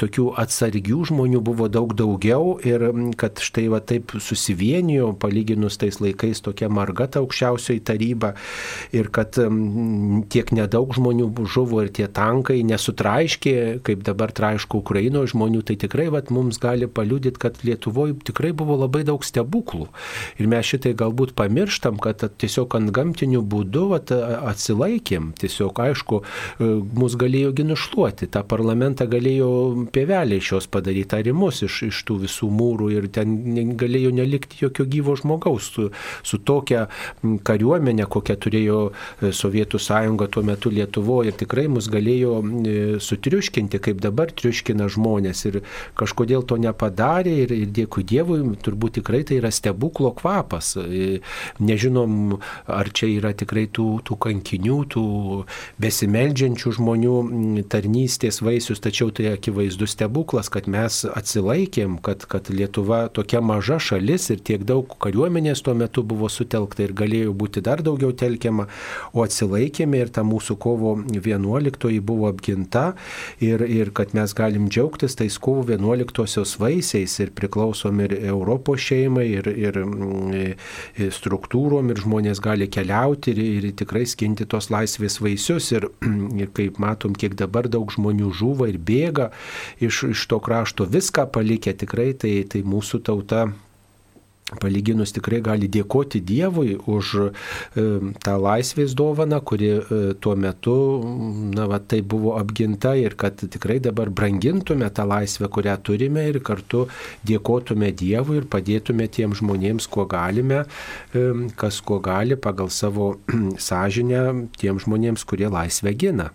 tokių 0.00 0.26
atsargių 0.40 1.04
žmonių 1.10 1.42
buvo 1.44 1.68
daug 1.72 1.94
daugiau 1.96 2.56
ir 2.64 2.86
kad 3.20 3.40
štai 3.42 3.68
va 3.72 3.80
taip 3.84 4.14
susivienijo, 4.20 5.12
palyginus 5.20 5.78
tais 5.80 6.00
laikais 6.02 6.42
tokia 6.44 6.70
marga 6.80 7.06
ta 7.10 7.22
aukščiausioji 7.22 7.84
taryba 7.86 8.34
ir 8.96 9.12
kad 9.14 9.36
tiek 10.32 10.52
nedaug 10.56 10.94
žmonių 10.96 11.30
žuvo 11.50 11.84
ir 11.84 11.92
tie 11.94 12.08
tankai 12.10 12.60
nesutraiškė, 12.66 13.54
kaip 13.86 14.04
dabar 14.06 14.32
traiško 14.36 14.80
Ukrainoje 14.80 15.32
žmonių, 15.34 15.62
tai 15.66 15.76
tikrai 15.80 16.08
vat, 16.12 16.30
mums 16.34 16.60
gali 16.62 16.88
paliudyti, 16.90 17.40
kad 17.40 17.60
Lietuvoje 17.66 18.16
tikrai 18.26 18.52
buvo 18.56 18.78
labai 18.80 19.02
daug 19.08 19.24
stebuklų. 19.26 19.88
Ir 20.40 20.48
mes 20.50 20.66
šitai 20.66 20.94
galbūt 20.98 21.34
pamirštam, 21.38 22.00
kad 22.02 22.22
tiesiog 22.40 22.76
ant 22.78 22.92
gamtinių 22.96 23.42
būdų 23.52 23.86
vat, 23.94 24.12
atsilaikėm. 24.52 25.32
Tiesiog, 25.40 25.82
aišku, 25.84 26.20
e, 26.22 26.70
mus 27.00 27.16
galėjo 27.20 27.52
ginušluoti, 27.60 28.30
tą 28.32 28.42
parlamentą 28.48 29.06
galėjo 29.10 29.50
pievelė 29.94 30.40
iš 30.40 30.52
jos 30.54 30.70
padaryti, 30.72 31.18
arimus 31.18 31.62
iš, 31.66 31.82
iš 31.90 32.02
tų 32.08 32.20
visų 32.24 32.50
mūrų 32.54 32.90
ir 32.96 33.08
ten 33.12 33.36
galėjo 33.80 34.12
nelikti 34.14 34.62
jokio 34.64 34.86
gyvo 34.90 35.16
žmogaus 35.18 35.70
su, 35.74 35.88
su 36.26 36.38
tokia 36.38 36.69
kariuomenė, 37.46 38.06
kokią 38.10 38.36
turėjo 38.40 38.80
e, 38.90 39.32
Sovietų 39.36 39.80
sąjunga 39.82 40.28
tuo 40.32 40.42
metu 40.46 40.72
Lietuvoje 40.72 41.30
ir 41.30 41.38
tikrai 41.40 41.66
mus 41.70 41.88
galėjo 41.90 42.38
e, 42.40 42.76
sutriuškinti, 43.02 43.80
kaip 43.82 44.00
dabar 44.02 44.32
triuškina 44.34 44.88
žmonės 44.92 45.44
ir 45.50 45.60
kažkodėl 45.98 46.44
to 46.48 46.58
nepadarė 46.60 47.34
ir, 47.44 47.54
ir 47.54 47.74
dėkui 47.80 48.04
Dievui, 48.10 48.40
turbūt 48.64 48.98
tikrai 49.00 49.22
tai 49.26 49.40
yra 49.40 49.52
stebuklo 49.54 50.12
kvapas. 50.16 50.74
E, 50.80 51.20
nežinom, 51.60 52.38
ar 52.66 52.90
čia 52.94 53.10
yra 53.12 53.32
tikrai 53.36 53.66
tų, 53.70 53.88
tų 54.06 54.18
kankinių, 54.26 54.78
tų 54.94 55.04
besimeldžiančių 55.82 56.74
žmonių 56.78 57.16
tarnystės 57.70 58.40
vaisius, 58.44 58.82
tačiau 58.82 59.12
tai 59.14 59.30
akivaizdus 59.34 59.94
stebuklas, 59.96 60.50
kad 60.52 60.68
mes 60.70 61.02
atsilaikėm, 61.08 61.98
kad, 62.04 62.26
kad 62.30 62.50
Lietuva 62.50 63.06
tokia 63.14 63.42
maža 63.44 63.78
šalis 63.82 64.30
ir 64.34 64.42
tiek 64.44 64.64
daug 64.66 64.88
kariuomenės 65.02 65.62
tuo 65.64 65.74
metu 65.78 66.04
buvo 66.06 66.28
sutelkta 66.30 66.59
ir 66.84 66.94
galėjo 66.96 67.34
būti 67.36 67.62
dar 67.64 67.82
daugiau 67.86 68.12
telkiama, 68.12 68.66
o 69.14 69.24
atsilaikėme 69.24 70.00
ir 70.00 70.12
ta 70.14 70.24
mūsų 70.26 70.58
kovo 70.60 70.96
11 71.00 72.00
buvo 72.04 72.28
apginta 72.30 72.94
ir, 73.40 73.64
ir 73.64 73.92
kad 73.96 74.14
mes 74.16 74.34
galim 74.36 74.68
džiaugtis 74.68 75.16
tais 75.18 75.38
kovo 75.40 75.64
11 75.68 76.58
vaisiais 76.60 77.16
ir 77.22 77.32
priklausom 77.36 78.00
ir 78.04 78.16
Europos 78.20 78.82
šeimai, 78.84 79.26
ir, 79.38 79.48
ir, 79.50 79.70
ir 79.70 79.86
mm, 79.86 81.10
struktūrom, 81.14 81.90
ir 81.92 82.02
žmonės 82.02 82.42
gali 82.42 82.68
keliauti 82.72 83.34
ir, 83.34 83.40
ir 83.60 83.70
tikrai 83.78 84.04
skinti 84.08 84.46
tos 84.50 84.70
laisvės 84.72 85.20
vaisius. 85.22 85.70
Ir, 85.76 85.88
ir 86.42 86.52
kaip 86.56 86.80
matom, 86.82 87.14
kiek 87.16 87.36
dabar 87.38 87.68
daug 87.70 87.92
žmonių 87.92 88.32
žuva 88.36 88.70
ir 88.70 88.78
bėga 88.78 89.30
iš, 89.82 90.04
iš 90.14 90.26
to 90.30 90.40
krašto 90.42 90.88
viską 90.90 91.28
palikę, 91.34 91.74
tikrai 91.84 92.12
tai, 92.18 92.40
tai 92.50 92.64
mūsų 92.66 93.02
tauta 93.06 93.48
palyginus 94.58 95.14
tikrai 95.14 95.40
gali 95.44 95.68
dėkoti 95.70 96.20
Dievui 96.26 96.74
už 96.90 97.12
e, 97.20 97.28
tą 98.24 98.34
laisvės 98.40 98.96
dovaną, 98.98 99.40
kuri 99.46 99.70
e, 99.76 100.00
tuo 100.20 100.34
metu, 100.36 100.76
na, 101.54 101.68
va, 101.70 101.78
tai 101.78 102.00
buvo 102.02 102.34
apginta 102.40 102.96
ir 102.98 103.14
kad 103.20 103.38
tikrai 103.40 103.78
dabar 103.82 104.10
brangintume 104.10 104.88
tą 104.94 105.06
laisvę, 105.10 105.50
kurią 105.52 105.76
turime 105.86 106.26
ir 106.30 106.40
kartu 106.42 106.86
dėkotume 107.28 107.92
Dievui 107.94 108.40
ir 108.40 108.50
padėtume 108.50 109.06
tiem 109.12 109.36
žmonėms, 109.36 109.86
kuo 109.90 110.08
galime, 110.10 110.64
e, 111.14 111.26
kas 111.60 111.80
kuo 111.84 112.00
gali 112.02 112.38
pagal 112.40 112.72
savo 112.74 113.12
sąžinę, 113.70 114.50
tiem 114.58 114.82
žmonėms, 114.82 115.26
kurie 115.28 115.50
laisvę 115.52 115.94
gina. 115.94 116.30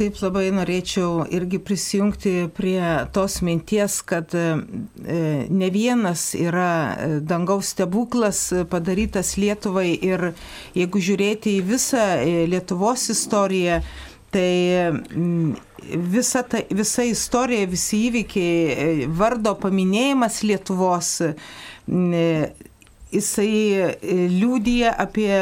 Taip 0.00 0.16
labai 0.24 0.46
norėčiau 0.56 1.26
irgi 1.28 1.58
prisijungti 1.60 2.30
prie 2.56 2.80
tos 3.12 3.34
minties, 3.44 3.98
kad 4.08 4.32
e, 4.32 4.44
ne 5.52 5.68
vienas 5.74 6.22
yra 6.40 6.70
e, 6.94 7.08
dangaus 7.20 7.74
stebuklas 7.74 8.40
padarytas 8.72 9.34
Lietuvai 9.36 9.90
ir 9.92 10.30
jeigu 10.72 11.02
žiūrėti 11.04 11.58
į 11.58 11.66
visą 11.68 12.06
e, 12.22 12.46
Lietuvos 12.48 13.10
istoriją, 13.12 13.82
tai 14.32 14.48
visa, 16.16 16.46
ta, 16.48 16.64
visa 16.72 17.04
istorija, 17.04 17.68
visi 17.68 18.06
įvykiai, 18.08 19.10
vardo 19.20 19.52
paminėjimas 19.60 20.40
Lietuvos 20.48 21.12
jisai 23.12 23.54
e, 23.74 24.16
liūdija 24.30 24.92
apie, 25.02 25.34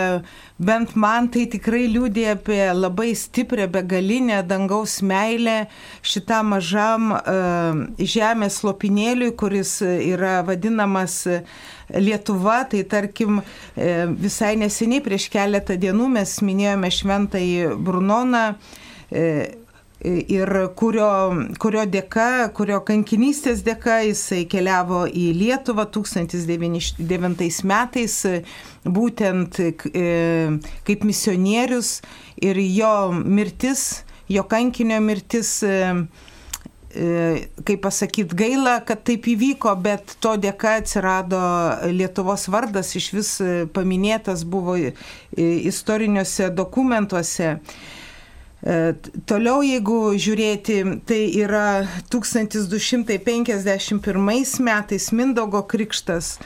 bent 0.58 0.94
man 0.96 1.28
tai 1.32 1.46
tikrai 1.50 1.84
liūdija 1.92 2.36
apie 2.38 2.60
labai 2.74 3.12
stiprią 3.16 3.68
begalinę 3.72 4.40
dangaus 4.48 4.98
meilę 5.02 5.58
šitam 6.02 6.54
mažam 6.54 7.12
uh, 7.14 7.82
žemės 7.98 8.62
lopinėliui, 8.66 9.34
kuris 9.38 9.78
yra 9.84 10.40
vadinamas 10.46 11.24
Lietuva, 11.88 12.66
tai 12.68 12.82
tarkim 12.84 13.38
visai 14.20 14.50
neseniai 14.60 15.00
prieš 15.00 15.30
keletą 15.32 15.78
dienų 15.80 16.10
mes 16.18 16.34
minėjome 16.44 16.90
šventąjį 16.92 17.78
Brunoną 17.80 18.44
ir 20.04 20.50
kurio, 20.78 21.10
kurio 21.58 21.82
dėka, 21.90 22.52
kurio 22.54 22.78
kankinystės 22.86 23.64
dėka 23.66 23.98
jisai 24.06 24.44
keliavo 24.50 25.06
į 25.10 25.32
Lietuvą 25.34 25.88
2009 25.90 27.64
metais, 27.66 28.20
būtent 28.86 29.58
e, 29.58 29.72
kaip 30.86 31.04
misionierius 31.08 31.98
ir 32.38 32.62
jo 32.62 33.10
mirtis, 33.24 34.04
jo 34.30 34.46
kankinio 34.46 35.00
mirtis 35.02 35.56
e, 35.66 35.74
e, 36.94 37.10
kaip 37.66 37.82
pasakyti, 37.82 38.38
gaila, 38.38 38.78
kad 38.86 39.02
taip 39.02 39.26
įvyko, 39.34 39.74
bet 39.82 40.14
to 40.22 40.38
dėka 40.38 40.78
atsirado 40.78 41.42
Lietuvos 41.90 42.46
vardas, 42.54 42.94
iš 42.94 43.12
vis 43.18 43.36
paminėtas 43.74 44.46
buvo 44.46 44.78
istoriniuose 45.34 46.52
dokumentuose. 46.54 47.56
E, 48.58 48.90
toliau, 49.30 49.60
jeigu 49.62 50.18
žiūrėti, 50.18 51.06
tai 51.06 51.30
yra 51.38 51.86
1251 52.10 54.58
metais 54.66 55.06
Mindogo 55.14 55.62
krikštas 55.62 56.42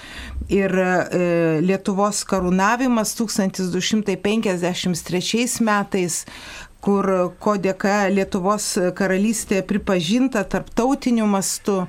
ir 0.53 0.69
e, 0.77 1.65
Lietuvos 1.65 2.21
karūnavimas 2.29 3.17
1253 3.17 5.65
metais, 5.65 6.29
kur 6.85 7.33
ko 7.41 7.57
dėka 7.57 8.13
Lietuvos 8.13 8.77
karalystė 8.99 9.63
pripažinta 9.65 10.45
tarptautiniu 10.45 11.25
mastu. 11.27 11.87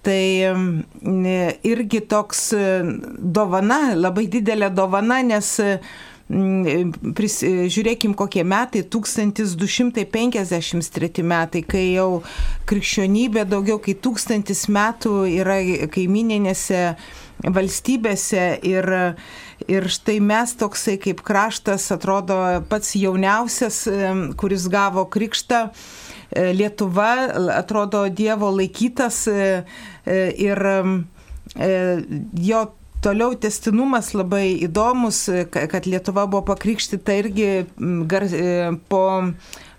Tai 0.00 0.24
irgi 1.60 2.00
toks 2.08 2.56
dovana, 3.20 3.92
labai 3.92 4.24
didelė 4.32 4.72
dovana, 4.72 5.20
nes 5.20 5.60
Mm, 5.60 5.76
pris, 7.16 7.40
žiūrėkim 7.44 8.14
kokie 8.18 8.44
metai, 8.46 8.82
1253 8.86 11.24
metai, 11.26 11.62
kai 11.66 11.92
jau 11.94 12.22
krikščionybė 12.70 13.44
daugiau 13.50 13.78
kaip 13.82 13.98
tūkstantis 14.04 14.68
metų 14.70 15.26
yra 15.32 15.58
kaimininėse 15.90 16.94
valstybėse 17.40 18.58
ir, 18.68 19.16
ir 19.66 19.88
štai 19.88 20.20
mes 20.22 20.54
toksai 20.60 20.98
kaip 21.00 21.20
kraštas 21.26 21.90
atrodo 21.94 22.62
pats 22.70 22.94
jauniausias, 23.00 23.88
kuris 24.40 24.68
gavo 24.70 25.04
krikštą. 25.10 25.70
E, 26.30 26.52
Lietuva 26.54 27.26
atrodo 27.56 28.08
Dievo 28.08 28.50
laikytas 28.54 29.26
e, 29.26 29.64
e, 30.06 30.18
ir 30.38 30.62
jo 32.38 32.60
toliau 33.04 33.34
testinumas 33.38 34.14
labai 34.14 34.46
įdomus, 34.66 35.18
kad 35.50 35.86
Lietuva 35.88 36.26
buvo 36.30 36.42
pakrikštyta 36.52 37.12
irgi 37.20 37.50
gar, 38.10 38.22
e, 38.24 38.26
po 38.88 39.02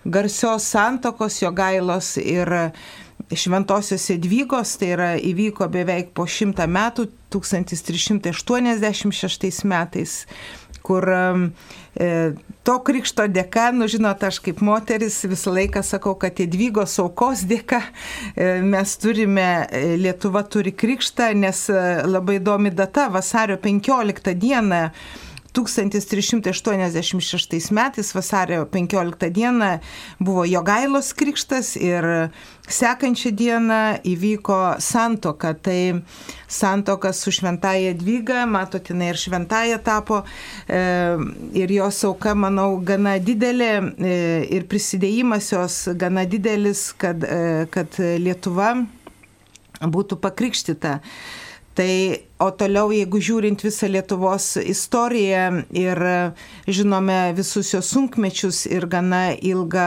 garsios 0.04 0.62
santokos 0.74 1.42
Jogailos 1.42 2.16
ir 2.18 2.48
Šventosios 3.32 4.10
Edvygos, 4.12 4.76
tai 4.80 4.88
yra 4.96 5.10
įvyko 5.16 5.68
beveik 5.72 6.08
po 6.16 6.24
šimtą 6.26 6.66
metų, 6.68 7.02
1386 7.32 9.64
metais, 9.64 10.26
kur 10.84 11.02
E, 11.92 12.32
to 12.66 12.76
krikšto 12.86 13.26
dėka, 13.32 13.70
nu 13.76 13.88
žinot, 13.90 14.22
aš 14.22 14.38
kaip 14.44 14.62
moteris 14.64 15.18
visą 15.28 15.54
laiką 15.54 15.82
sakau, 15.86 16.14
kad 16.18 16.40
Edvygos 16.42 16.98
aukos 17.02 17.44
dėka 17.48 17.82
e, 17.82 18.60
mes 18.62 18.94
turime, 19.02 19.48
e, 19.66 19.96
Lietuva 20.00 20.44
turi 20.46 20.74
krikštą, 20.74 21.32
nes 21.38 21.66
labai 22.06 22.38
įdomi 22.40 22.72
data, 22.74 23.08
vasario 23.12 23.58
15 23.60 24.34
dieną 24.38 24.86
1386 25.52 27.70
metais 27.70 28.14
vasario 28.14 28.66
15 28.66 29.30
dieną 29.30 29.78
buvo 30.18 30.44
Jogailos 30.44 31.12
krikštas 31.12 31.76
ir 31.76 32.30
sekančią 32.68 33.30
dieną 33.36 33.80
įvyko 34.04 34.76
santoka. 34.80 35.54
Tai 35.54 36.02
santoka 36.48 37.12
su 37.12 37.32
šventaja 37.32 37.94
Dvyga, 37.94 38.46
matote, 38.46 38.94
jinai 38.94 39.10
ir 39.12 39.20
šventaja 39.20 39.78
tapo 39.78 40.22
e, 40.68 40.80
ir 41.58 41.72
jos 41.72 42.04
auka, 42.08 42.34
manau, 42.34 42.80
gana 42.80 43.18
didelė 43.20 43.72
e, 43.82 44.16
ir 44.56 44.66
prisidėjimas 44.70 45.52
jos 45.52 45.82
gana 46.00 46.24
didelis, 46.24 46.92
kad, 46.96 47.24
e, 47.24 47.66
kad 47.72 48.00
Lietuva 48.00 48.74
būtų 49.82 50.16
pakrikštita. 50.22 51.00
Tai, 51.72 52.20
o 52.36 52.50
toliau, 52.52 52.90
jeigu 52.92 53.16
žiūrint 53.24 53.62
visą 53.64 53.88
Lietuvos 53.88 54.58
istoriją 54.60 55.62
ir 55.72 56.00
žinome 56.68 57.32
visus 57.32 57.70
jos 57.72 57.88
sunkmečius 57.94 58.66
ir 58.68 58.84
gana 58.92 59.30
ilgą 59.32 59.86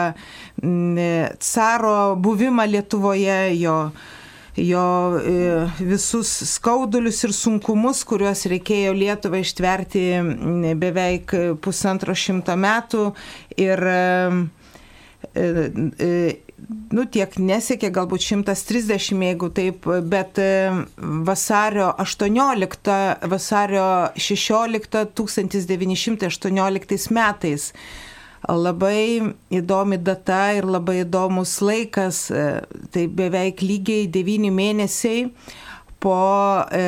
caro 1.45 2.15
buvimą 2.17 2.65
Lietuvoje, 2.71 3.37
jo, 3.59 3.75
jo 4.57 4.87
e, 5.19 5.35
visus 5.85 6.31
skaudulius 6.55 7.21
ir 7.27 7.35
sunkumus, 7.37 8.01
kuriuos 8.09 8.47
reikėjo 8.49 8.95
Lietuvai 8.97 9.43
ištverti 9.45 10.07
beveik 10.81 11.35
pusantro 11.61 12.17
šimto 12.17 12.57
metų 12.57 13.11
ir 13.61 13.85
e, 13.93 14.01
e, 15.37 16.09
nu, 16.69 17.05
tiek 17.11 17.37
nesiekė, 17.41 17.91
galbūt 17.93 18.23
130, 18.25 19.21
jeigu 19.27 19.49
taip, 19.55 19.85
bet 20.09 20.39
e, 20.41 20.49
vasario 21.27 21.91
18, 22.01 22.97
vasario 23.31 23.85
16 24.15 25.05
1918 25.17 27.11
metais. 27.15 27.71
Labai 28.45 29.33
įdomi 29.57 29.97
data 29.97 30.53
ir 30.53 30.67
labai 30.69 30.99
įdomus 31.01 31.57
laikas, 31.65 32.27
e, 32.29 32.45
tai 32.93 33.07
beveik 33.09 33.63
lygiai 33.65 34.05
9 34.13 34.51
mėnesiai 34.53 35.29
po 36.03 36.19
e, 36.69 36.85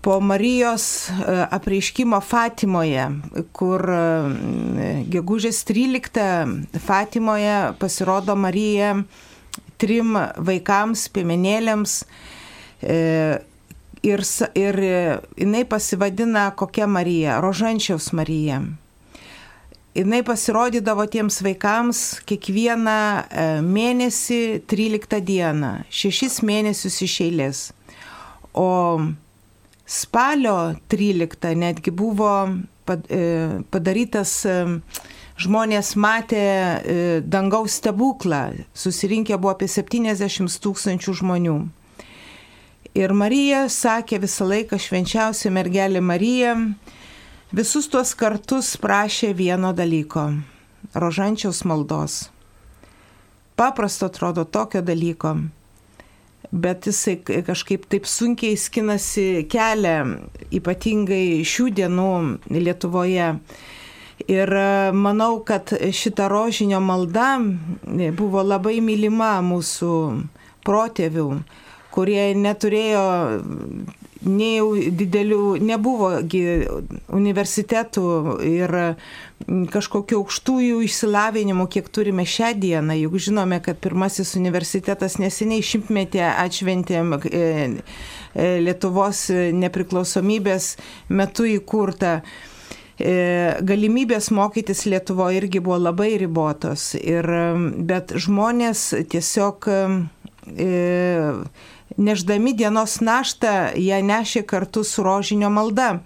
po 0.00 0.20
Marijos 0.20 1.08
e, 1.08 1.12
apreiškimo 1.50 2.20
Fatimoje, 2.20 3.04
kur 3.52 3.84
e, 3.90 4.00
gegužės 5.10 5.62
13 5.68 6.80
Fatimoje 6.84 7.58
pasirodo 7.80 8.36
Marija 8.36 8.94
trim 9.78 10.16
vaikams, 10.36 11.06
piemenėlėms. 11.14 12.00
E, 12.82 12.98
ir, 14.02 14.24
ir 14.58 14.80
jinai 15.38 15.64
pasivadina 15.68 16.48
kokia 16.58 16.88
Marija, 16.90 17.38
Rožančiaus 17.44 18.12
Marija. 18.16 18.62
Jinai 19.98 20.20
pasirodydavo 20.22 21.08
tiems 21.10 21.40
vaikams 21.42 22.02
kiekvieną 22.28 22.98
mėnesį 23.66 24.42
13 24.70 25.18
dieną, 25.26 25.72
šešis 25.90 26.38
mėnesius 26.46 27.00
iš 27.02 27.16
eilės. 27.24 27.62
O 28.54 28.68
spalio 29.88 30.74
13 30.88 31.54
netgi 31.54 31.90
buvo 31.90 32.48
e, 33.08 33.22
padarytas, 33.70 34.32
e, 34.44 34.56
žmonės 35.40 35.94
matė 35.96 36.44
e, 36.44 36.96
dangaus 37.24 37.78
stebuklą, 37.80 38.42
susirinkę 38.76 39.38
buvo 39.40 39.54
apie 39.54 39.68
70 39.72 40.60
tūkstančių 40.60 41.16
žmonių. 41.22 41.56
Ir 42.98 43.14
Marija 43.16 43.64
sakė 43.72 44.20
visą 44.20 44.48
laiką 44.50 44.76
švenčiausia 44.76 45.52
mergelė 45.54 46.02
Marija, 46.04 46.52
visus 47.56 47.88
tuos 47.88 48.12
kartus 48.12 48.74
prašė 48.76 49.32
vieno 49.32 49.72
dalyko- 49.72 50.34
rožančiaus 51.02 51.64
maldos. 51.64 52.28
Paprasto 53.56 54.06
atrodo 54.06 54.44
tokio 54.44 54.82
dalyko 54.82 55.38
bet 56.52 56.86
jisai 56.88 57.18
kažkaip 57.46 57.86
taip 57.90 58.06
sunkiai 58.08 58.56
skinasi 58.56 59.46
kelią, 59.50 59.96
ypatingai 60.54 61.42
šių 61.46 61.68
dienų 61.80 62.12
Lietuvoje. 62.56 63.32
Ir 64.28 64.50
e, 64.50 64.90
manau, 64.92 65.44
kad 65.46 65.70
šita 65.70 66.26
rožinio 66.28 66.80
malda 66.82 67.36
buvo 68.18 68.42
labai 68.42 68.80
mylima 68.82 69.36
mūsų 69.46 69.92
protėvių, 70.66 71.28
kurie 71.94 72.32
neturėjo 72.34 73.04
nei 74.26 74.90
didelių, 74.90 75.58
nebuvo 75.62 76.10
universitetų 77.14 78.08
ir 78.48 78.74
kažkokiu 79.72 80.18
aukštųjų 80.22 80.82
išsilavinimų, 80.88 81.68
kiek 81.70 81.88
turime 81.94 82.26
šią 82.26 82.52
dieną. 82.58 82.96
Juk 82.98 83.18
žinome, 83.28 83.60
kad 83.64 83.78
pirmasis 83.82 84.34
universitetas 84.38 85.18
neseniai 85.22 85.62
šimtmetį 85.64 86.24
atšventėm 86.26 87.14
e, 87.14 87.22
e, 87.30 88.50
Lietuvos 88.64 89.28
nepriklausomybės 89.54 90.72
metu 91.14 91.46
įkurta 91.48 92.18
e, 92.98 93.14
galimybės 93.62 94.32
mokytis 94.34 94.84
Lietuvoje 94.90 95.44
irgi 95.44 95.62
buvo 95.62 95.78
labai 95.86 96.16
ribotos. 96.20 96.90
Ir, 96.98 97.30
bet 97.88 98.16
žmonės 98.18 98.90
tiesiog 99.14 99.70
neždami 101.98 102.54
dienos 102.54 103.00
naštą, 103.02 103.74
ją 103.74 103.98
nešė 104.06 104.44
kartu 104.46 104.84
su 104.86 105.02
rožinio 105.02 105.50
malda. 105.50 105.98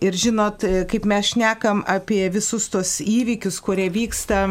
Ir 0.00 0.12
žinot, 0.12 0.64
e, 0.64 0.84
kaip 0.88 1.06
mes 1.08 1.32
šnekam 1.32 1.82
apie 1.88 2.26
visus 2.32 2.68
tos 2.68 2.98
įvykius, 3.00 3.60
kurie 3.64 3.88
vyksta 3.92 4.42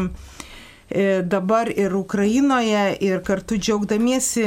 e, 0.90 1.22
dabar 1.22 1.70
ir 1.70 1.94
Ukrainoje, 1.94 2.96
ir 3.00 3.22
kartu 3.26 3.58
džiaugdamiesi, 3.58 4.46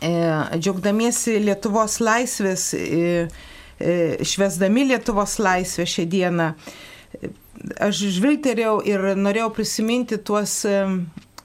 e, 0.00 0.12
džiaugdamiesi 0.58 1.38
Lietuvos 1.40 2.00
laisvės, 2.00 2.70
švesdami 4.20 4.84
Lietuvos 4.90 5.38
laisvę 5.40 5.86
šią 5.88 6.04
dieną, 6.12 6.50
aš 7.80 8.02
žvilgterėjau 8.18 8.74
ir 8.84 9.06
norėjau 9.16 9.48
prisiminti 9.56 10.18
tuos 10.20 10.58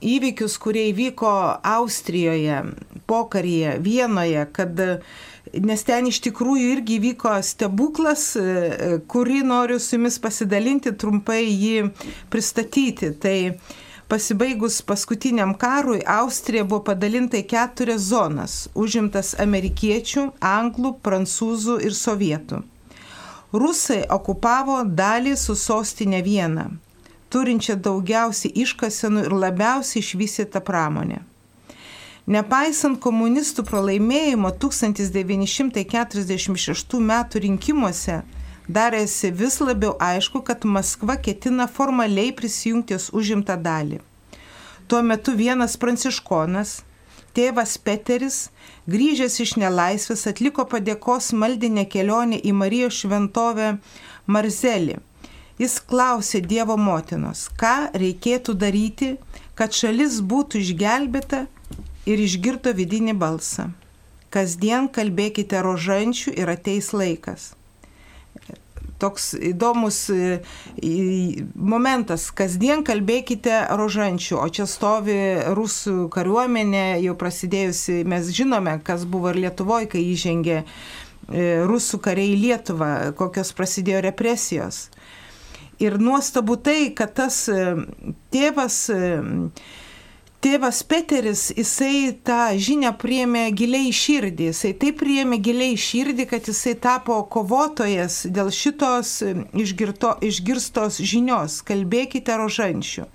įvykius, 0.04 0.58
kurie 0.60 0.90
įvyko 0.92 1.32
Austrijoje, 1.64 2.60
pokaryje, 3.08 3.78
Vienoje, 3.80 4.46
kad 4.52 4.80
nes 5.54 5.84
ten 5.86 6.10
iš 6.10 6.20
tikrųjų 6.26 6.76
irgi 6.76 7.00
vyko 7.04 7.34
stebuklas, 7.46 8.34
e, 8.36 9.00
kurį 9.08 9.42
noriu 9.46 9.80
su 9.80 9.96
jumis 9.96 10.18
pasidalinti, 10.20 10.92
trumpai 10.92 11.44
jį 11.46 11.90
pristatyti. 12.34 13.12
Tai 13.22 13.38
pasibaigus 14.12 14.82
paskutiniam 14.86 15.56
karui 15.58 16.02
Austrija 16.06 16.64
buvo 16.64 16.84
padalinta 16.92 17.40
į 17.42 17.48
keturias 17.50 18.10
zonas, 18.10 18.58
užimtas 18.76 19.36
amerikiečių, 19.42 20.30
anglų, 20.42 20.96
prancūzų 21.06 21.80
ir 21.86 21.94
sovietų. 21.98 22.64
Rusai 23.56 24.02
okupavo 24.12 24.82
dalį 24.84 25.36
su 25.40 25.56
sostinė 25.56 26.20
vieną, 26.26 26.66
turinčią 27.32 27.78
daugiausiai 27.80 28.52
iškasenų 28.66 29.30
ir 29.30 29.38
labiausiai 29.46 30.04
išvystytą 30.04 30.60
pramonę. 30.66 31.22
Nepaisant 32.26 32.98
komunistų 32.98 33.62
pralaimėjimo 33.68 34.50
1946 34.58 36.96
m. 36.98 37.12
rinkimuose, 37.44 38.16
darėsi 38.66 39.30
vis 39.30 39.62
labiau 39.62 39.94
aišku, 40.02 40.42
kad 40.42 40.66
Maskva 40.66 41.22
ketina 41.22 41.70
formaliai 41.70 42.34
prisijungti 42.34 42.98
užimtą 43.14 43.62
dalį. 43.62 44.02
Tuo 44.90 45.06
metu 45.06 45.38
vienas 45.38 45.78
pranciškonas, 45.78 46.82
tėvas 47.38 47.78
Peteris, 47.78 48.50
grįžęs 48.90 49.38
iš 49.46 49.62
nelaisvės, 49.62 50.26
atliko 50.26 50.66
padėkos 50.66 51.30
maldinę 51.38 51.86
kelionę 51.86 52.42
į 52.42 52.58
Marijos 52.58 52.98
šventovę 53.04 53.78
Marzelį. 54.26 54.98
Jis 55.62 55.78
klausė 55.78 56.42
Dievo 56.42 56.74
motinos, 56.74 57.54
ką 57.54 57.94
reikėtų 57.94 58.58
daryti, 58.58 59.22
kad 59.54 59.78
šalis 59.78 60.26
būtų 60.26 60.66
išgelbėta 60.66 61.46
ir 62.06 62.22
išgirdo 62.22 62.74
vidinį 62.76 63.18
balsą. 63.18 63.72
kasdien 64.36 64.90
kalbėkite 64.92 65.62
rožančių 65.64 66.34
ir 66.36 66.52
ateis 66.52 66.92
laikas. 66.96 67.54
Toks 69.00 69.34
įdomus 69.36 69.98
e, 70.12 70.40
momentas, 71.56 72.30
kasdien 72.36 72.84
kalbėkite 72.88 73.58
rožančių, 73.80 74.38
o 74.40 74.48
čia 74.48 74.68
stovi 74.72 75.18
rusų 75.58 76.08
kariuomenė, 76.16 76.86
jau 77.04 77.16
prasidėjusi, 77.20 78.00
mes 78.08 78.32
žinome, 78.36 78.78
kas 78.88 79.04
buvo 79.04 79.34
ir 79.34 79.42
Lietuvoje, 79.46 79.90
kai 79.92 80.04
įžengė 80.14 80.58
e, 80.62 80.66
rusų 81.68 82.00
kariai 82.08 82.36
į 82.36 82.42
Lietuvą, 82.46 82.92
kokios 83.20 83.52
prasidėjo 83.56 84.04
represijos. 84.08 84.86
Ir 85.84 86.00
nuostabu 86.00 86.56
tai, 86.56 86.94
kad 86.96 87.12
tas 87.20 87.42
e, 87.52 87.76
tėvas 88.32 88.80
tėvas 90.46 90.84
Peteris, 90.86 91.48
jisai 91.58 92.12
tą 92.26 92.54
žinią 92.62 92.92
priemė 93.02 93.48
giliai 93.58 93.90
širdį, 93.96 94.52
jisai 94.52 94.74
taip 94.78 95.00
priemė 95.02 95.40
giliai 95.42 95.74
širdį, 95.80 96.28
kad 96.30 96.46
jisai 96.52 96.76
tapo 96.78 97.18
kovotojas 97.34 98.22
dėl 98.30 98.52
šitos 98.54 99.18
išgirto, 99.58 100.14
išgirstos 100.26 101.02
žinios, 101.02 101.64
kalbėkite 101.66 102.38
rožančių. 102.38 103.08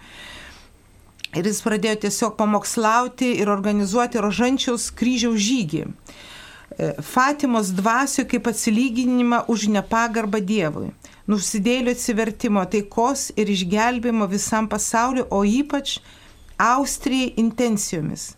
Ir 1.39 1.47
jis 1.47 1.63
pradėjo 1.63 2.01
tiesiog 2.09 2.35
pamokslauti 2.41 3.31
ir 3.39 3.51
organizuoti 3.53 4.19
rožančiaus 4.19 4.89
kryžiaus 4.99 5.39
žygį. 5.39 5.85
E, 5.87 6.89
Fatimos 7.07 7.71
dvasio 7.71 8.25
kaip 8.27 8.51
atsilyginimą 8.51 9.45
už 9.47 9.69
nepagarbą 9.71 10.43
Dievui, 10.43 10.91
nusidėlių 11.31 11.95
atsivertimo, 11.95 12.67
taikos 12.67 13.29
ir 13.39 13.55
išgelbimo 13.55 14.27
visam 14.27 14.67
pasauliu, 14.67 15.29
o 15.31 15.45
ypač 15.47 16.01
Austrijai 16.61 17.33
intencijomis. 17.37 18.37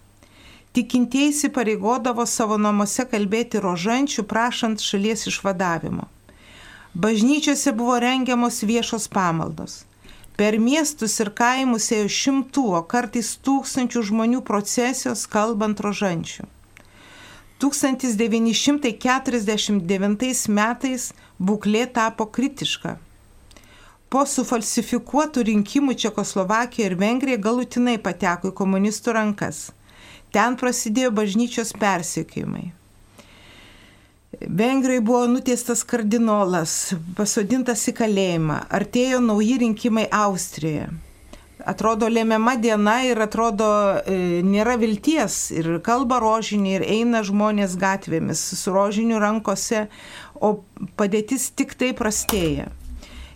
Tikintieji 0.72 1.48
pareigodavo 1.50 2.26
savo 2.26 2.56
namuose 2.56 3.04
kalbėti 3.10 3.58
rožančių, 3.64 4.22
prašant 4.30 4.80
šalies 4.80 5.26
išvadavimo. 5.26 6.06
Bažnyčiose 6.94 7.72
buvo 7.74 7.98
rengiamos 7.98 8.62
viešos 8.62 9.08
pamaldos. 9.10 9.84
Per 10.38 10.58
miestus 10.58 11.20
ir 11.24 11.30
kaimus 11.34 11.92
ėjo 11.98 12.08
šimtų, 12.20 12.64
o 12.78 12.80
kartais 12.94 13.36
tūkstančių 13.42 14.00
žmonių 14.12 14.40
procesijos 14.46 15.26
kalbant 15.26 15.80
rožančių. 15.82 16.44
1949 17.58 20.48
metais 20.60 21.12
būklė 21.38 21.86
tapo 21.98 22.26
kritiška 22.26 22.98
po 24.12 24.26
sufalsifikuotų 24.28 25.46
rinkimų 25.48 25.96
Čekoslovakijoje 26.02 26.90
ir 26.90 26.98
Vengrijoje 27.00 27.40
galutinai 27.46 27.96
pateko 28.02 28.50
į 28.52 28.56
komunistų 28.58 29.14
rankas. 29.16 29.70
Ten 30.32 30.58
prasidėjo 30.60 31.12
bažnyčios 31.16 31.72
persiekimai. 31.80 32.70
Vengrijoje 34.40 35.04
buvo 35.04 35.22
nuteistas 35.28 35.84
kardinolas, 35.84 36.92
pasodintas 37.16 37.84
į 37.88 37.94
kalėjimą, 38.00 38.58
artėjo 38.80 39.22
nauji 39.24 39.58
rinkimai 39.64 40.06
Austrijoje. 40.12 40.90
Atrodo 41.68 42.08
lemiama 42.10 42.56
diena 42.58 42.96
ir 43.06 43.20
atrodo 43.22 43.68
e, 44.02 44.42
nėra 44.42 44.74
vilties 44.80 45.36
ir 45.54 45.68
kalba 45.86 46.18
rožinį 46.18 46.72
ir 46.74 46.86
eina 46.96 47.20
žmonės 47.22 47.76
gatvėmis 47.78 48.42
su 48.58 48.74
rožiniu 48.74 49.20
rankose, 49.22 49.86
o 50.42 50.56
padėtis 50.98 51.52
tik 51.54 51.76
tai 51.78 51.92
prastėja. 51.94 52.72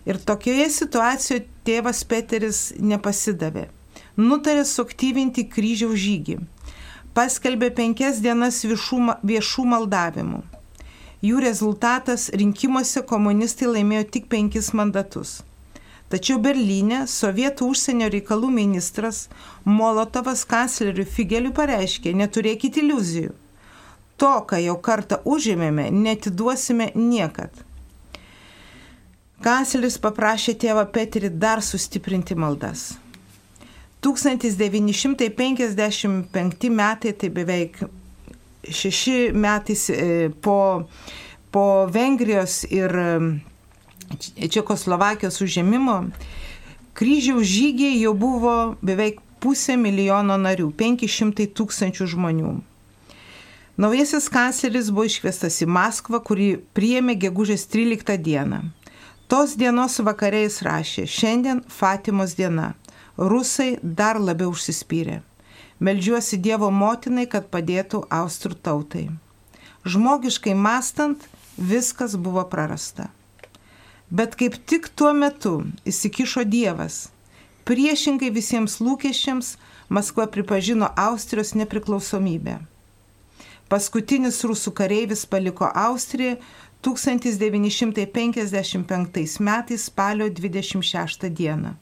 Ir 0.07 0.19
tokioje 0.23 0.69
situacijoje 0.71 1.45
tėvas 1.67 2.05
Peteris 2.07 2.59
nepasidavė. 2.79 3.65
Nutarė 4.17 4.63
suaktyvinti 4.65 5.43
kryžiaus 5.51 5.99
žygį. 5.99 6.37
Paskelbė 7.17 7.73
penkias 7.75 8.21
dienas 8.23 8.61
viešų, 8.63 9.01
viešų 9.27 9.65
maldavimų. 9.73 10.39
Jų 11.27 11.41
rezultatas 11.43 12.29
rinkimuose 12.29 13.03
komunistai 13.09 13.67
laimėjo 13.73 14.05
tik 14.15 14.31
penkis 14.31 14.71
mandatus. 14.77 15.41
Tačiau 16.07 16.39
Berlyne 16.39 17.01
sovietų 17.11 17.67
užsienio 17.73 18.07
reikalų 18.13 18.53
ministras 18.61 19.25
Molotovas 19.65 20.45
kancleriui 20.47 21.03
Figeliui 21.17 21.51
pareiškė, 21.57 22.13
neturėkite 22.15 22.79
iliuzijų. 22.79 23.33
To, 24.17 24.35
ką 24.47 24.61
jau 24.63 24.77
kartą 24.79 25.19
užėmėme, 25.27 25.89
netiduosime 25.91 26.93
niekad. 26.95 27.66
Kancleris 29.45 29.99
paprašė 30.01 30.55
tėvą 30.57 30.87
Petrį 30.93 31.29
dar 31.37 31.61
sustiprinti 31.61 32.35
maldas. 32.35 32.97
1955 34.01 36.69
metai, 36.73 37.13
tai 37.13 37.29
beveik 37.33 37.77
šeši 38.67 39.31
metais 39.33 39.89
e, 39.89 40.29
po, 40.41 40.83
po 41.51 41.87
Vengrijos 41.93 42.63
ir 42.69 42.97
e, 42.97 43.31
Čekoslovakijos 44.47 45.41
užėmimo, 45.43 46.09
kryžiaus 46.97 47.45
žygiai 47.45 47.99
jau 47.99 48.13
buvo 48.17 48.75
beveik 48.81 49.19
pusė 49.43 49.77
milijono 49.77 50.37
narių, 50.41 50.71
500 50.79 51.47
tūkstančių 51.57 52.05
žmonių. 52.13 52.53
Naujasis 53.77 54.25
kancleris 54.33 54.89
buvo 54.89 55.05
iškviestas 55.05 55.61
į 55.61 55.67
Maskvą, 55.69 56.17
kurį 56.25 56.57
priėmė 56.73 57.13
gegužės 57.21 57.67
13 57.69 58.17
dieną. 58.25 58.63
Tos 59.27 59.57
dienos 59.59 59.97
vakariais 59.99 60.61
rašė, 60.63 61.03
šiandien 61.03 61.57
Fatimos 61.67 62.31
diena. 62.37 62.69
Rusai 63.19 63.73
dar 63.83 64.15
labiau 64.23 64.53
užsispyrė. 64.53 65.17
Meldžiuosi 65.83 66.39
Dievo 66.39 66.69
motinai, 66.71 67.25
kad 67.27 67.49
padėtų 67.51 68.05
austrų 68.07 68.55
tautai. 68.63 69.09
Žmogiškai 69.83 70.53
mastant, 70.55 71.27
viskas 71.59 72.15
buvo 72.15 72.45
prarasta. 72.47 73.09
Bet 74.07 74.39
kaip 74.39 74.55
tik 74.63 74.87
tuo 74.95 75.11
metu 75.11 75.57
įsikišo 75.83 76.45
Dievas. 76.47 77.09
Priešingai 77.67 78.31
visiems 78.31 78.79
lūkesčiams 78.79 79.57
Maskva 79.91 80.31
pripažino 80.31 80.87
Austrijos 80.95 81.51
nepriklausomybę. 81.59 82.61
Paskutinis 83.67 84.39
rusų 84.47 84.71
kareivis 84.71 85.25
paliko 85.27 85.67
Austriją 85.67 86.37
1955 86.87 89.39
metais 89.39 89.83
spalio 89.83 90.29
26 90.29 91.29
dieną, 91.29 91.73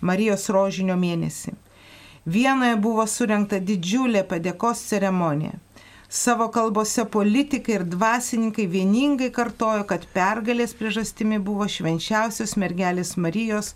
Marijos 0.00 0.48
rožinio 0.48 0.96
mėnesį. 0.98 1.52
Vienoje 2.26 2.76
buvo 2.82 3.06
surinkta 3.06 3.60
didžiulė 3.62 4.24
padėkos 4.26 4.82
ceremonija. 4.90 5.52
Savo 6.08 6.48
kalbose 6.50 7.04
politikai 7.04 7.74
ir 7.78 7.84
dvasininkai 7.84 8.66
vieningai 8.72 9.30
kartojo, 9.30 9.84
kad 9.86 10.06
pergalės 10.14 10.74
priežastimi 10.74 11.38
buvo 11.38 11.68
švenčiausios 11.68 12.56
mergelės 12.58 13.16
Marijos 13.16 13.74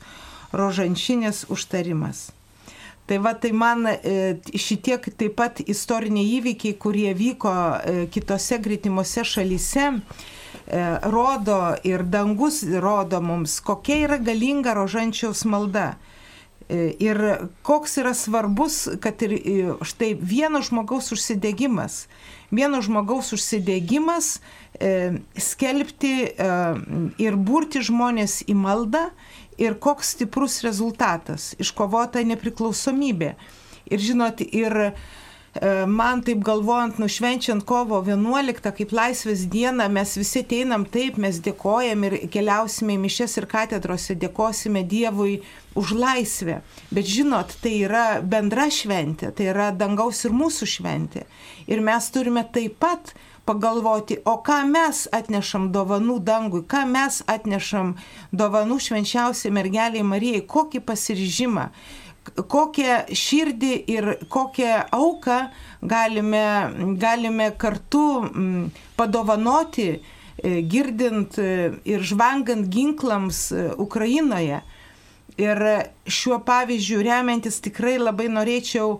rožančinės 0.52 1.44
užtarimas. 1.52 2.30
Tai 3.06 3.18
va, 3.22 3.34
tai 3.38 3.52
man 3.52 3.86
e, 3.86 3.92
šitiek 4.56 5.14
taip 5.18 5.34
pat 5.38 5.60
istoriniai 5.62 6.38
įvykiai, 6.38 6.74
kurie 6.74 7.14
vyko 7.14 7.52
e, 7.52 8.06
kitose 8.10 8.58
gretimuose 8.62 9.24
šalyse, 9.26 10.02
rodo 11.02 11.74
ir 11.84 12.02
dangus 12.02 12.62
rodo 12.62 13.20
mums, 13.20 13.60
kokia 13.60 13.96
yra 14.06 14.18
galinga 14.22 14.74
rožančiaus 14.78 15.44
malda. 15.44 15.94
E, 16.68 16.94
ir 16.98 17.18
koks 17.62 17.98
yra 18.00 18.14
svarbus, 18.14 18.88
kad 19.00 19.22
ir 19.22 19.32
e, 19.34 19.54
štai 19.84 20.14
vieno 20.14 20.62
žmogaus 20.64 21.10
užsidegimas, 21.12 22.06
vieno 22.50 22.80
žmogaus 22.80 23.32
užsidegimas 23.36 24.38
e, 24.80 25.18
skelbti 25.36 26.14
e, 26.24 26.50
ir 27.20 27.36
burti 27.36 27.82
žmonės 27.84 28.42
į 28.48 28.56
maldą 28.56 29.08
ir 29.60 29.76
koks 29.76 30.14
stiprus 30.16 30.62
rezultatas- 30.64 31.52
iškovota 31.62 32.22
nepriklausomybė. 32.24 33.34
Ir 33.92 33.98
žinot, 34.00 34.40
ir 34.40 34.78
E, 34.82 35.21
man 35.86 36.22
taip 36.24 36.40
galvojant, 36.44 36.98
nušvenčiant 36.98 37.64
kovo 37.68 37.98
11 38.06 38.72
kaip 38.72 38.92
laisvės 38.96 39.44
dieną, 39.52 39.88
mes 39.92 40.14
visi 40.16 40.40
ateinam 40.40 40.86
taip, 40.88 41.18
mes 41.20 41.40
dėkojam 41.44 42.06
ir 42.08 42.16
keliausime 42.32 42.96
į 42.96 43.02
mišes 43.02 43.36
ir 43.36 43.46
katedrose, 43.50 44.16
dėkosime 44.16 44.84
Dievui 44.88 45.42
už 45.76 45.92
laisvę. 45.92 46.62
Bet 46.90 47.04
žinot, 47.04 47.52
tai 47.60 47.74
yra 47.84 48.22
bendra 48.24 48.70
šventė, 48.72 49.32
tai 49.36 49.50
yra 49.52 49.68
dangaus 49.76 50.24
ir 50.24 50.32
mūsų 50.32 50.68
šventė. 50.78 51.26
Ir 51.68 51.84
mes 51.84 52.08
turime 52.12 52.46
taip 52.48 52.80
pat 52.80 53.12
pagalvoti, 53.44 54.22
o 54.24 54.38
ką 54.40 54.62
mes 54.70 55.04
atnešam 55.12 55.68
dovanų 55.74 56.20
dangui, 56.24 56.62
ką 56.64 56.86
mes 56.88 57.20
atnešam 57.28 57.96
dovanų 58.32 58.78
švenčiausiai 58.80 59.52
mergeliai 59.52 60.04
Marijai, 60.06 60.46
kokį 60.46 60.80
pasiryžimą 60.86 61.68
kokią 62.30 62.98
širdį 63.16 63.72
ir 63.90 64.08
kokią 64.32 64.74
auką 64.94 65.38
galime, 65.82 66.44
galime 66.98 67.50
kartu 67.58 68.04
mm, 68.22 68.68
padovanoti, 68.96 69.88
e, 70.42 70.60
girdint 70.62 71.38
e, 71.38 71.72
ir 71.84 72.04
žvangant 72.06 72.68
ginklams 72.72 73.50
e, 73.52 73.66
Ukrainoje. 73.78 74.62
Ir 75.40 75.58
šiuo 76.12 76.42
pavyzdžiu 76.44 76.98
remiantis 77.06 77.56
tikrai 77.64 77.94
labai 77.96 78.26
norėčiau 78.28 78.98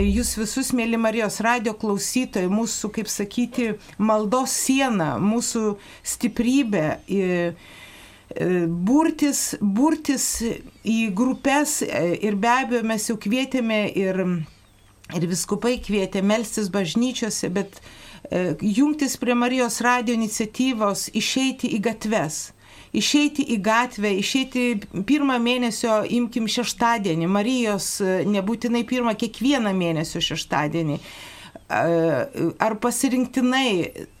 jūs 0.00 0.30
visus, 0.38 0.72
mėly 0.72 0.96
Marijos 0.96 1.42
radio 1.44 1.74
klausytojai, 1.76 2.48
mūsų, 2.48 2.88
kaip 2.96 3.10
sakyti, 3.12 3.74
maldos 4.00 4.54
siena, 4.64 5.14
mūsų 5.20 5.74
stiprybė 6.14 6.86
e, 7.04 7.28
burtis, 8.34 9.54
burtis 9.60 10.26
į 10.84 10.98
grupės 11.14 11.80
ir 11.84 12.38
be 12.40 12.50
abejo 12.50 12.82
mes 12.86 13.08
jau 13.10 13.18
kvietėme 13.20 13.84
ir, 13.94 14.20
ir 15.14 15.28
viskupai 15.30 15.76
kvietė 15.84 16.22
melstis 16.22 16.70
bažnyčiose, 16.72 17.52
bet 17.54 17.78
jungtis 18.60 19.16
prie 19.20 19.36
Marijos 19.38 19.80
radio 19.84 20.16
iniciatyvos, 20.16 21.08
išeiti 21.14 21.70
į 21.76 21.80
gatves 21.90 22.48
išeiti 22.94 23.42
į 23.54 23.58
gatvę, 23.64 24.12
išeiti 24.20 24.64
pirmą 25.06 25.40
mėnesio, 25.42 26.02
imkim 26.14 26.46
šeštadienį, 26.50 27.26
Marijos 27.26 27.96
nebūtinai 28.30 28.84
pirmą, 28.86 29.16
kiekvieną 29.18 29.74
mėnesio 29.74 30.22
šeštadienį 30.22 31.00
ar 31.74 32.76
pasirinktinai 32.82 33.68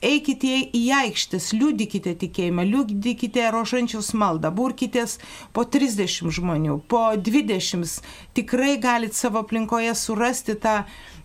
eikite 0.04 0.52
į 0.74 0.82
aikštės, 0.98 1.52
liūdikite 1.56 2.14
tikėjimą, 2.22 2.66
liūdikite 2.68 3.48
rožančiaus 3.54 4.12
maldą, 4.18 4.50
burkitės 4.54 5.18
po 5.54 5.66
30 5.66 6.32
žmonių, 6.34 6.80
po 6.90 7.06
20, 7.16 7.98
tikrai 8.36 8.76
galite 8.82 9.18
savo 9.18 9.44
aplinkoje 9.44 9.94
surasti 9.98 10.56
tą 10.60 10.82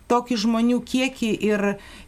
tokį 0.09 0.37
žmonių 0.41 0.79
kiekį 0.89 1.31
ir, 1.45 1.65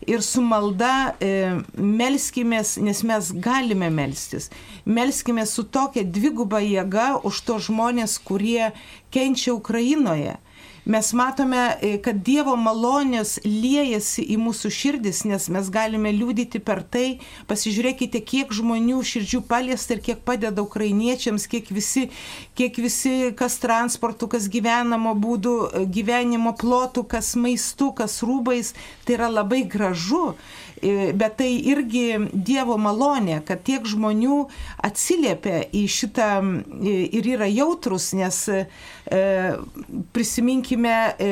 ir 0.09 0.24
su 0.26 0.41
malda 0.41 1.13
e, 1.22 1.61
melskimės, 1.78 2.76
nes 2.82 3.03
mes 3.05 3.30
galime 3.38 3.91
melstis. 3.93 4.49
Melskime 4.86 5.45
su 5.45 5.67
tokia 5.69 6.03
dviguba 6.03 6.63
jėga 6.65 7.11
už 7.28 7.43
to 7.45 7.59
žmonės, 7.61 8.17
kurie 8.26 8.72
kenčia 9.13 9.53
Ukrainoje 9.53 10.39
mes 10.86 11.13
matome, 11.13 11.77
e, 11.82 11.97
kad 12.01 12.21
Dievo 12.25 12.55
malonės 12.57 13.38
liejasi 13.45 14.23
į 14.34 14.38
mūsų 14.41 14.71
širdis, 14.73 15.23
nes 15.29 15.47
mes 15.53 15.69
galime 15.69 16.11
liūdyti 16.15 16.61
per 16.63 16.82
tai. 16.84 17.19
Pasižiūrėkite, 17.49 18.21
kiek 18.25 18.53
žmonių 18.53 19.01
širdžių 19.05 19.43
paliesta 19.49 19.95
ir 19.95 20.01
kiek 20.05 20.23
padeda 20.25 20.63
ukrainiečiams, 20.65 21.45
kiek 21.51 21.69
visi, 21.69 22.07
kiek 22.57 22.77
visi 22.82 23.32
kas 23.38 23.59
transportu, 23.61 24.29
kas 24.32 24.49
gyvenamo 24.49 25.13
būdų, 25.13 25.55
e, 25.69 25.86
gyvenimo 25.86 26.55
plotų, 26.57 27.05
kas 27.07 27.36
maistu, 27.36 27.91
kas 27.93 28.21
rūbais. 28.25 28.73
Tai 29.05 29.19
yra 29.19 29.29
labai 29.29 29.63
gražu. 29.69 30.36
Bet 30.82 31.38
tai 31.41 31.51
irgi 31.71 32.05
Dievo 32.34 32.77
malonė, 32.82 33.41
kad 33.45 33.61
tiek 33.67 33.86
žmonių 33.88 34.39
atsiliepia 34.82 35.65
į 35.77 35.86
šitą 35.91 36.32
ir 36.82 37.29
yra 37.36 37.49
jautrus, 37.51 38.11
nes 38.17 38.47
E, 39.11 39.53
prisiminkime 40.11 41.13
e, 41.19 41.29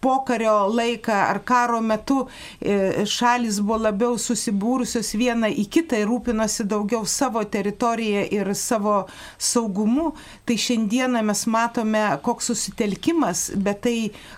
pokario 0.00 0.68
laiką 0.68 1.12
ar 1.12 1.40
karo 1.44 1.80
metu 1.80 2.28
e, 2.60 3.06
šalis 3.08 3.58
buvo 3.58 3.80
labiau 3.88 4.18
susibūrusios 4.20 5.10
viena 5.18 5.48
į 5.48 5.64
kitą 5.72 5.98
ir 5.98 6.06
rūpinosi 6.06 6.66
daugiau 6.70 7.02
savo 7.08 7.42
teritoriją 7.42 8.22
ir 8.36 8.52
savo 8.54 9.08
saugumu. 9.38 10.12
Tai 10.46 10.58
šiandieną 10.66 11.24
mes 11.26 11.42
matome, 11.50 12.04
koks 12.22 12.52
susitelkimas, 12.52 13.48
bet 13.56 13.82
tai 13.88 13.96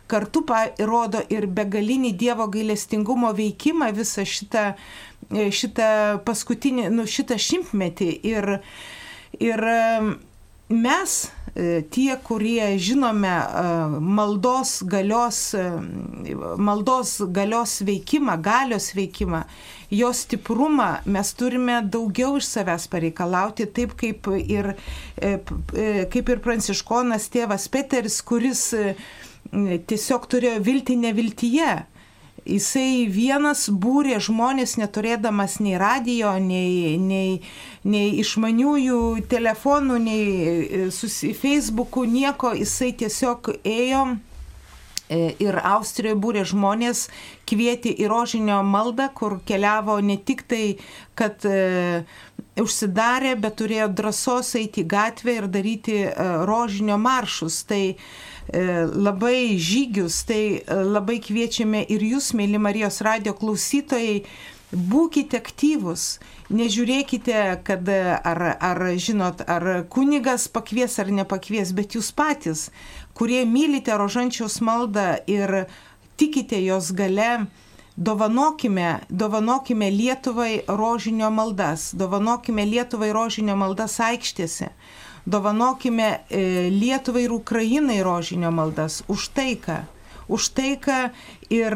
kartu 0.08 0.46
rodo 0.88 1.20
ir 1.28 1.44
begalinį 1.46 2.14
Dievo 2.16 2.48
gailestingumo 2.48 3.34
veikimą 3.36 3.90
visą 3.92 4.23
šitą, 4.28 4.66
šitą 5.32 5.90
paskutinį, 6.26 6.88
nu, 6.94 7.06
šitą 7.10 7.38
šimtmetį. 7.40 8.10
Ir, 8.32 8.50
ir 9.40 9.64
mes 10.68 11.16
E, 11.54 11.82
tie, 11.90 12.16
kurie 12.18 12.78
žinome 12.82 13.30
e, 13.30 13.44
maldos 14.00 14.82
galios, 14.82 15.54
e, 15.54 15.62
maldos 16.58 17.20
galios 17.30 17.78
veikimą, 17.86 18.34
galios 18.42 18.90
veikimą, 18.98 19.44
jos 19.90 20.24
stiprumą 20.26 20.88
mes 21.06 21.30
turime 21.38 21.78
daugiau 21.86 22.40
iš 22.40 22.48
savęs 22.56 22.88
pareikalauti, 22.90 23.68
taip 23.70 23.94
kaip 24.00 24.26
ir, 24.34 24.72
kaip 26.10 26.34
ir 26.34 26.42
pranciškonas 26.42 27.30
tėvas 27.30 27.68
Peteris, 27.70 28.18
kuris 28.26 28.72
tiesiog 29.86 30.26
turėjo 30.26 30.58
vilti 30.66 30.98
neviltyje 30.98 31.70
Jisai 32.44 33.06
vienas 33.08 33.70
būrė 33.72 34.18
žmonės, 34.20 34.74
neturėdamas 34.76 35.56
nei 35.64 35.78
radio, 35.80 36.34
nei, 36.36 36.98
nei, 37.00 37.38
nei 37.88 38.10
išmaniųjų 38.20 38.98
telefonų, 39.32 39.96
nei 40.04 40.26
e, 40.84 41.32
Facebookų, 41.40 42.04
nieko. 42.04 42.52
Jisai 42.52 42.90
tiesiog 43.00 43.48
ėjo 43.64 44.02
e, 45.08 45.32
ir 45.40 45.56
Austrijoje 45.56 46.20
būrė 46.20 46.44
žmonės, 46.52 47.06
kvieti 47.48 47.94
į 47.96 48.12
rožinio 48.12 48.60
maldą, 48.60 49.08
kur 49.16 49.38
keliavo 49.48 49.96
ne 50.04 50.18
tik 50.20 50.44
tai, 50.44 50.76
kad 51.16 51.48
e, 51.48 52.04
užsidarė, 52.60 53.34
bet 53.40 53.56
turėjo 53.58 53.88
drąsos 53.98 54.54
eiti 54.58 54.84
į 54.84 54.88
gatvę 54.90 55.38
ir 55.40 55.46
daryti 55.50 55.96
e, 56.06 56.12
rožinio 56.46 56.98
maršus. 57.00 57.62
Tai 57.66 57.82
e, 57.90 57.96
labai 58.94 59.56
žygius, 59.58 60.22
tai 60.28 60.42
e, 60.58 60.80
labai 60.86 61.18
kviečiame 61.24 61.84
ir 61.90 62.04
jūs, 62.14 62.32
mėly 62.38 62.60
Marijos 62.62 63.00
radio 63.06 63.34
klausytojai, 63.38 64.22
būkite 64.74 65.38
aktyvus, 65.38 66.18
nežiūrėkite, 66.50 67.40
kad 67.66 67.88
ar, 67.90 68.40
ar 68.58 68.80
žinot, 68.98 69.44
ar 69.46 69.84
kunigas 69.90 70.48
pakvies 70.50 70.98
ar 70.98 71.12
nepakvies, 71.14 71.70
bet 71.76 71.94
jūs 71.94 72.10
patys, 72.16 72.68
kurie 73.14 73.44
mylite 73.46 73.94
rožančiaus 73.94 74.58
maldą 74.66 75.12
ir 75.30 75.68
tikite 76.18 76.58
jos 76.64 76.90
gale, 76.96 77.46
dovanokime, 77.96 79.00
dovanokime 79.08 79.90
Lietuvai 79.90 80.60
rožinio 80.68 81.30
maldas, 81.30 81.92
dovanokime 81.94 82.64
Lietuvai 82.66 83.12
rožinio 83.12 83.56
maldas 83.56 84.00
aikštėse 84.00 84.70
dovanokime 85.26 86.20
e, 86.30 86.68
Lietuvai 86.70 87.24
ir 87.24 87.32
Ukrainai 87.32 88.02
rožinio 88.02 88.50
maldas 88.50 89.02
už 89.08 89.28
taiką. 89.28 89.84
Už 90.28 90.48
taiką 90.56 91.10
ir, 91.52 91.74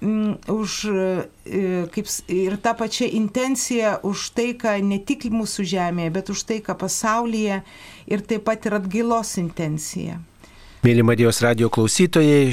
mm, 0.00 0.52
už, 0.52 0.84
e, 0.84 1.86
kaip, 1.92 2.06
ir 2.28 2.56
tą 2.60 2.74
pačią 2.76 3.08
intenciją 3.08 3.96
už 4.04 4.30
taiką 4.36 4.76
ne 4.84 4.98
tik 4.98 5.24
mūsų 5.32 5.64
žemėje, 5.64 6.12
bet 6.12 6.28
už 6.30 6.44
taiką 6.44 6.76
pasaulyje 6.76 7.62
ir 8.06 8.20
taip 8.20 8.44
pat 8.44 8.66
ir 8.66 8.76
atgailos 8.76 9.36
intenciją. 9.40 10.20
Mėly 10.84 11.02
Marijos 11.02 11.38
radio 11.40 11.70
klausytojai, 11.72 12.50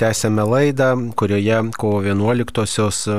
tęsėme 0.00 0.42
laidą, 0.48 0.86
kurioje 1.20 1.58
kovo 1.78 2.00
11-osios 2.00 3.00
e, 3.12 3.16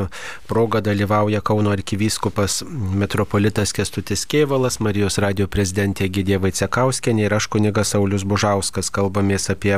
proga 0.49 0.81
dalyvauja 0.83 1.39
Kauno 1.45 1.69
arkivyskupas 1.75 2.63
metropolitas 2.67 3.71
Kestutis 3.77 4.25
Kievalas, 4.27 4.79
Marijos 4.83 5.19
radio 5.21 5.45
prezidentė 5.47 6.09
Gidė 6.09 6.41
Vaicekauskenė 6.41 7.27
ir 7.27 7.35
aš 7.37 7.47
kunigas 7.53 7.93
Saulis 7.93 8.25
Bužauskas. 8.27 8.89
Kalbamės 8.91 9.47
apie 9.53 9.77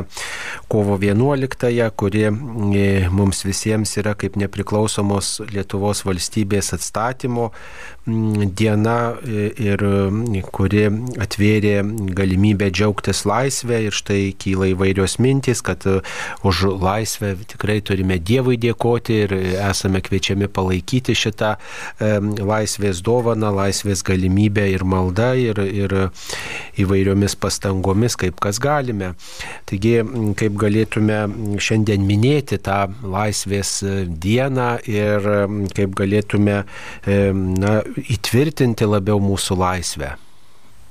kovo 0.72 0.96
11-ąją, 0.96 1.90
kuri 1.92 2.24
e, 2.30 2.88
mums 3.12 3.44
visiems 3.44 3.92
yra 4.00 4.16
kaip 4.18 4.40
nepriklausomos 4.40 5.34
Lietuvos 5.52 6.02
valstybės 6.08 6.72
atstatymo 6.78 7.52
diena 8.58 8.96
e, 9.20 9.52
ir 9.62 9.86
kuri 10.50 10.88
atvėrė 11.22 11.76
galimybę 12.18 12.72
džiaugtis 12.72 13.22
laisvę 13.28 13.84
ir 13.86 13.94
štai 13.94 14.32
kyla 14.34 14.61
įvairios 14.70 15.18
mintys, 15.22 15.62
kad 15.64 15.84
e, 15.86 15.98
už 16.46 16.64
laisvę 16.82 17.34
tikrai 17.50 17.80
turime 17.84 18.18
Dievui 18.22 18.58
dėkoti 18.60 19.18
ir 19.24 19.34
esame 19.68 20.02
kviečiami 20.04 20.48
palaikyti 20.52 21.16
šitą 21.18 21.54
e, 21.56 22.12
laisvės 22.40 23.02
dovaną, 23.04 23.52
laisvės 23.56 24.04
galimybę 24.06 24.66
ir 24.72 24.86
maldą 24.88 25.32
ir, 25.38 25.60
ir 25.62 25.96
įvairiomis 26.82 27.36
pastangomis, 27.42 28.16
kaip 28.20 28.40
kas 28.42 28.60
galime. 28.62 29.12
Taigi, 29.68 29.98
kaip 30.38 30.58
galėtume 30.60 31.20
šiandien 31.62 32.04
minėti 32.06 32.58
tą 32.62 32.86
laisvės 33.02 33.78
dieną 34.22 34.70
ir 34.88 35.30
kaip 35.76 35.96
galėtume 35.98 36.62
na, 36.64 37.72
įtvirtinti 38.16 38.88
labiau 38.88 39.20
mūsų 39.22 39.58
laisvę. 39.58 40.14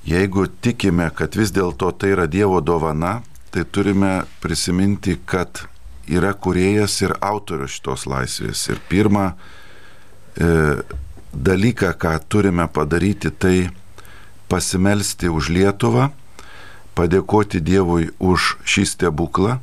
Jeigu 0.02 0.48
tikime, 0.62 1.10
kad 1.14 1.36
vis 1.38 1.52
dėlto 1.54 1.92
tai 1.94 2.10
yra 2.16 2.26
Dievo 2.26 2.58
dovana, 2.60 3.20
tai 3.52 3.64
turime 3.68 4.22
prisiminti, 4.40 5.18
kad 5.28 5.60
yra 6.08 6.32
kuriejas 6.32 6.96
ir 7.04 7.12
autorius 7.20 7.76
šitos 7.76 8.06
laisvės. 8.08 8.64
Ir 8.72 8.80
pirmą 8.88 9.26
e, 9.32 10.80
dalyką, 11.32 11.92
ką 12.00 12.16
turime 12.32 12.64
padaryti, 12.72 13.30
tai 13.30 13.68
pasimelsti 14.48 15.28
už 15.28 15.52
Lietuvą, 15.52 16.08
padėkoti 16.96 17.60
Dievui 17.60 18.08
už 18.20 18.56
šį 18.64 18.86
stebuklą, 18.88 19.58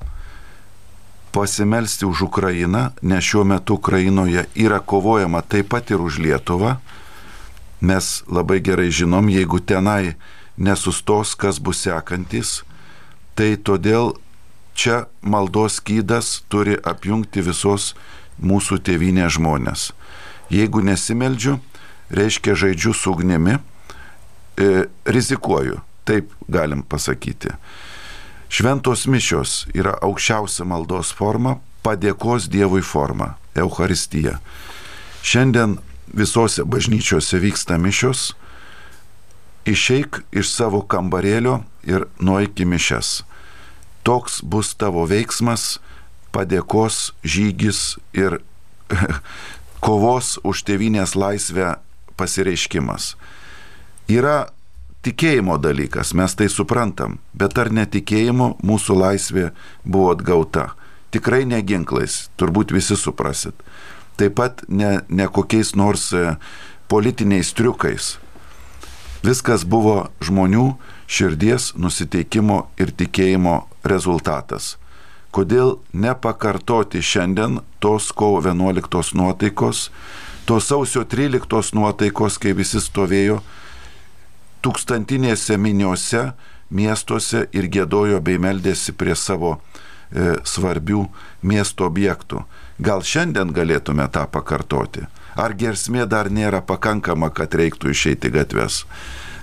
pasimelsti 1.33 2.05
už 2.05 2.29
Ukrainą, 2.29 2.89
nes 3.01 3.25
šiuo 3.25 3.43
metu 3.45 3.77
Ukrainoje 3.77 4.47
yra 4.53 4.79
kovojama 4.79 5.41
taip 5.41 5.73
pat 5.73 5.89
ir 5.89 6.01
už 6.01 6.21
Lietuvą. 6.21 6.77
Mes 7.81 8.23
labai 8.27 8.61
gerai 8.61 8.89
žinom, 8.93 9.29
jeigu 9.29 9.61
tenai 9.61 10.17
nesustos, 10.57 11.33
kas 11.33 11.61
bus 11.63 11.85
sekantis, 11.85 12.59
Tai 13.39 13.53
todėl 13.63 14.17
čia 14.75 15.05
maldos 15.23 15.77
skydas 15.79 16.41
turi 16.51 16.73
apjungti 16.75 17.39
visos 17.39 17.93
mūsų 18.43 18.81
tėvinės 18.83 19.37
žmonės. 19.37 19.83
Jeigu 20.51 20.81
nesimeldžiu, 20.83 21.53
reiškia 22.11 22.57
žaidžiu 22.59 22.91
su 22.91 23.13
ugnimi, 23.13 23.55
e, 23.55 24.89
rizikuoju, 25.07 25.79
taip 26.03 26.33
galim 26.51 26.83
pasakyti. 26.83 27.53
Šventos 28.51 29.05
mišios 29.07 29.69
yra 29.71 29.95
aukščiausia 30.03 30.67
maldos 30.67 31.13
forma, 31.15 31.61
padėkos 31.79 32.49
Dievui 32.51 32.83
forma- 32.83 33.37
Euharistija. 33.63 34.41
Šiandien 35.23 35.79
visose 36.11 36.67
bažnyčiose 36.67 37.39
vyksta 37.39 37.79
mišios, 37.79 38.33
išeik 39.63 40.25
iš 40.31 40.51
savo 40.51 40.83
kambarėlio 40.83 41.63
ir 41.87 42.07
nueik 42.19 42.59
į 42.59 42.67
mišes. 42.67 43.28
Toks 44.09 44.39
bus 44.41 44.71
tavo 44.73 45.03
veiksmas, 45.05 45.75
padėkos 46.33 47.11
žygis 47.21 47.99
ir 48.17 48.39
kovos 49.85 50.39
už 50.41 50.63
tėvinės 50.65 51.13
laisvę 51.13 51.75
pasireiškimas. 52.17 53.11
Yra 54.09 54.49
tikėjimo 55.05 55.59
dalykas, 55.61 56.15
mes 56.17 56.33
tai 56.33 56.49
suprantam, 56.49 57.19
bet 57.37 57.53
ar 57.61 57.69
netikėjimo 57.69 58.55
mūsų 58.65 58.97
laisvė 58.97 59.51
buvo 59.85 60.15
atgauta? 60.15 60.71
Tikrai 61.13 61.43
ne 61.45 61.61
ginklais, 61.61 62.31
turbūt 62.33 62.73
visi 62.73 62.97
suprasit. 62.97 63.53
Taip 64.17 64.39
pat 64.41 64.65
ne, 64.73 65.03
ne 65.05 65.29
kokiais 65.29 65.75
nors 65.77 66.09
e, 66.17 66.33
politiniais 66.89 67.53
triukais. 67.53 68.15
Viskas 69.21 69.69
buvo 69.69 70.07
žmonių 70.25 70.71
širdies 71.09 71.73
nusiteikimo 71.75 72.67
ir 72.77 72.93
tikėjimo 72.93 73.63
rezultatas. 73.83 74.77
Kodėl 75.33 75.75
nepakartoti 75.93 77.01
šiandien 77.05 77.59
tos 77.81 78.09
kovo 78.13 78.41
11 78.45 79.13
nuotaikos, 79.17 79.89
tos 80.45 80.69
sausio 80.69 81.03
13 81.05 81.73
nuotaikos, 81.77 82.39
kai 82.41 82.55
visi 82.57 82.81
stovėjo 82.81 83.41
tūkstantinėse 84.65 85.57
miniuose, 85.61 86.31
miestuose 86.69 87.45
ir 87.53 87.69
gėdojo 87.71 88.19
bei 88.21 88.41
meldėsi 88.41 88.93
prie 88.97 89.15
savo 89.15 89.55
e, 89.55 90.35
svarbių 90.45 91.05
miesto 91.41 91.87
objektų. 91.89 92.43
Gal 92.79 93.05
šiandien 93.05 93.53
galėtume 93.55 94.05
tą 94.13 94.25
pakartoti? 94.29 95.05
Ar 95.39 95.53
gersmė 95.53 96.05
dar 96.09 96.29
nėra 96.33 96.61
pakankama, 96.65 97.29
kad 97.29 97.53
reiktų 97.55 97.93
išeiti 97.93 98.31
gatves? 98.33 98.83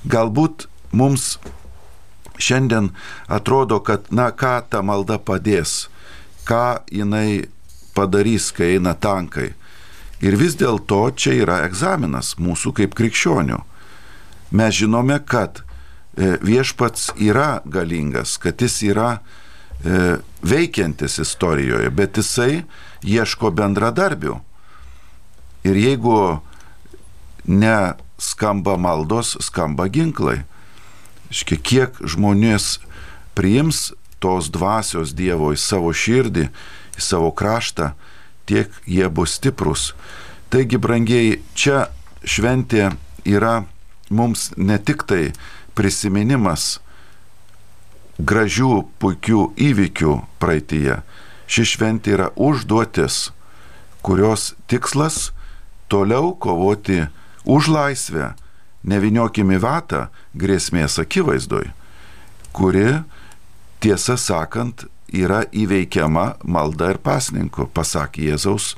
Galbūt 0.07 0.67
mums 0.93 1.37
šiandien 2.39 2.91
atrodo, 3.26 3.80
kad, 3.80 4.09
na, 4.11 4.30
ką 4.32 4.61
ta 4.70 4.82
malda 4.82 5.18
padės, 5.18 5.87
ką 6.49 6.82
jinai 6.93 7.47
padarys, 7.97 8.51
kai 8.53 8.76
eina 8.76 8.95
tankai. 8.95 9.53
Ir 10.24 10.37
vis 10.41 10.57
dėlto 10.57 11.11
čia 11.16 11.34
yra 11.43 11.61
egzaminas 11.66 12.37
mūsų 12.41 12.72
kaip 12.80 12.97
krikščionių. 12.97 13.61
Mes 14.57 14.76
žinome, 14.78 15.18
kad 15.28 15.61
e, 15.61 16.37
viešpats 16.41 17.11
yra 17.20 17.61
galingas, 17.64 18.37
kad 18.41 18.62
jis 18.62 18.78
yra 18.87 19.11
e, 19.16 20.16
veikiantis 20.47 21.18
istorijoje, 21.20 21.91
bet 21.91 22.16
jisai 22.20 22.64
ieško 23.05 23.51
bendradarbių. 23.59 24.39
Ir 25.66 25.80
jeigu 25.82 26.18
neskamba 27.47 28.76
maldos, 28.80 29.37
skamba 29.43 29.89
ginklai. 29.93 30.45
Iškia, 31.33 31.57
kiek 31.59 32.01
žmonės 32.07 32.79
priims 33.37 33.93
tos 34.22 34.51
dvasios 34.53 35.12
Dievo 35.16 35.53
į 35.55 35.61
savo 35.61 35.93
širdį, 35.93 36.49
į 36.97 37.03
savo 37.03 37.33
kraštą, 37.37 37.93
tiek 38.47 38.72
jie 38.87 39.09
bus 39.11 39.37
stiprus. 39.37 39.93
Taigi, 40.51 40.79
brangiai, 40.79 41.41
čia 41.59 41.89
šventė 42.24 42.93
yra 43.27 43.66
mums 44.11 44.53
ne 44.57 44.79
tik 44.79 45.03
tai 45.09 45.33
prisiminimas 45.77 46.79
gražių, 48.18 48.87
puikių 49.03 49.51
įvykių 49.61 50.14
praeitie. 50.41 51.03
Ši 51.47 51.66
šventė 51.74 52.14
yra 52.16 52.31
užduotis, 52.35 53.31
kurios 54.03 54.55
tikslas 54.70 55.31
toliau 55.93 56.33
kovoti 56.35 57.05
už 57.45 57.68
laisvę, 57.70 58.33
neviniokimi 58.87 59.59
vatą 59.62 60.07
grėsmės 60.39 61.01
akivaizdoj, 61.03 61.70
kuri, 62.57 62.87
tiesą 63.82 64.16
sakant, 64.20 64.87
yra 65.12 65.45
įveikiama 65.53 66.37
malda 66.45 66.93
ir 66.95 67.01
pasninku, 67.03 67.68
pasakė 67.74 68.30
Jėzaus, 68.30 68.74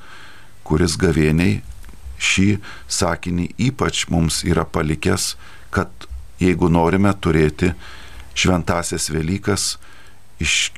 kuris 0.66 0.96
gavieniai 1.00 1.60
šį 2.18 2.48
sakinį 2.90 3.48
ypač 3.68 4.06
mums 4.12 4.42
yra 4.44 4.66
palikęs, 4.66 5.36
kad 5.70 5.90
jeigu 6.42 6.68
norime 6.70 7.12
turėti 7.14 7.72
šventasias 8.38 9.08
Velykas 9.10 9.76
iš, 10.42 10.70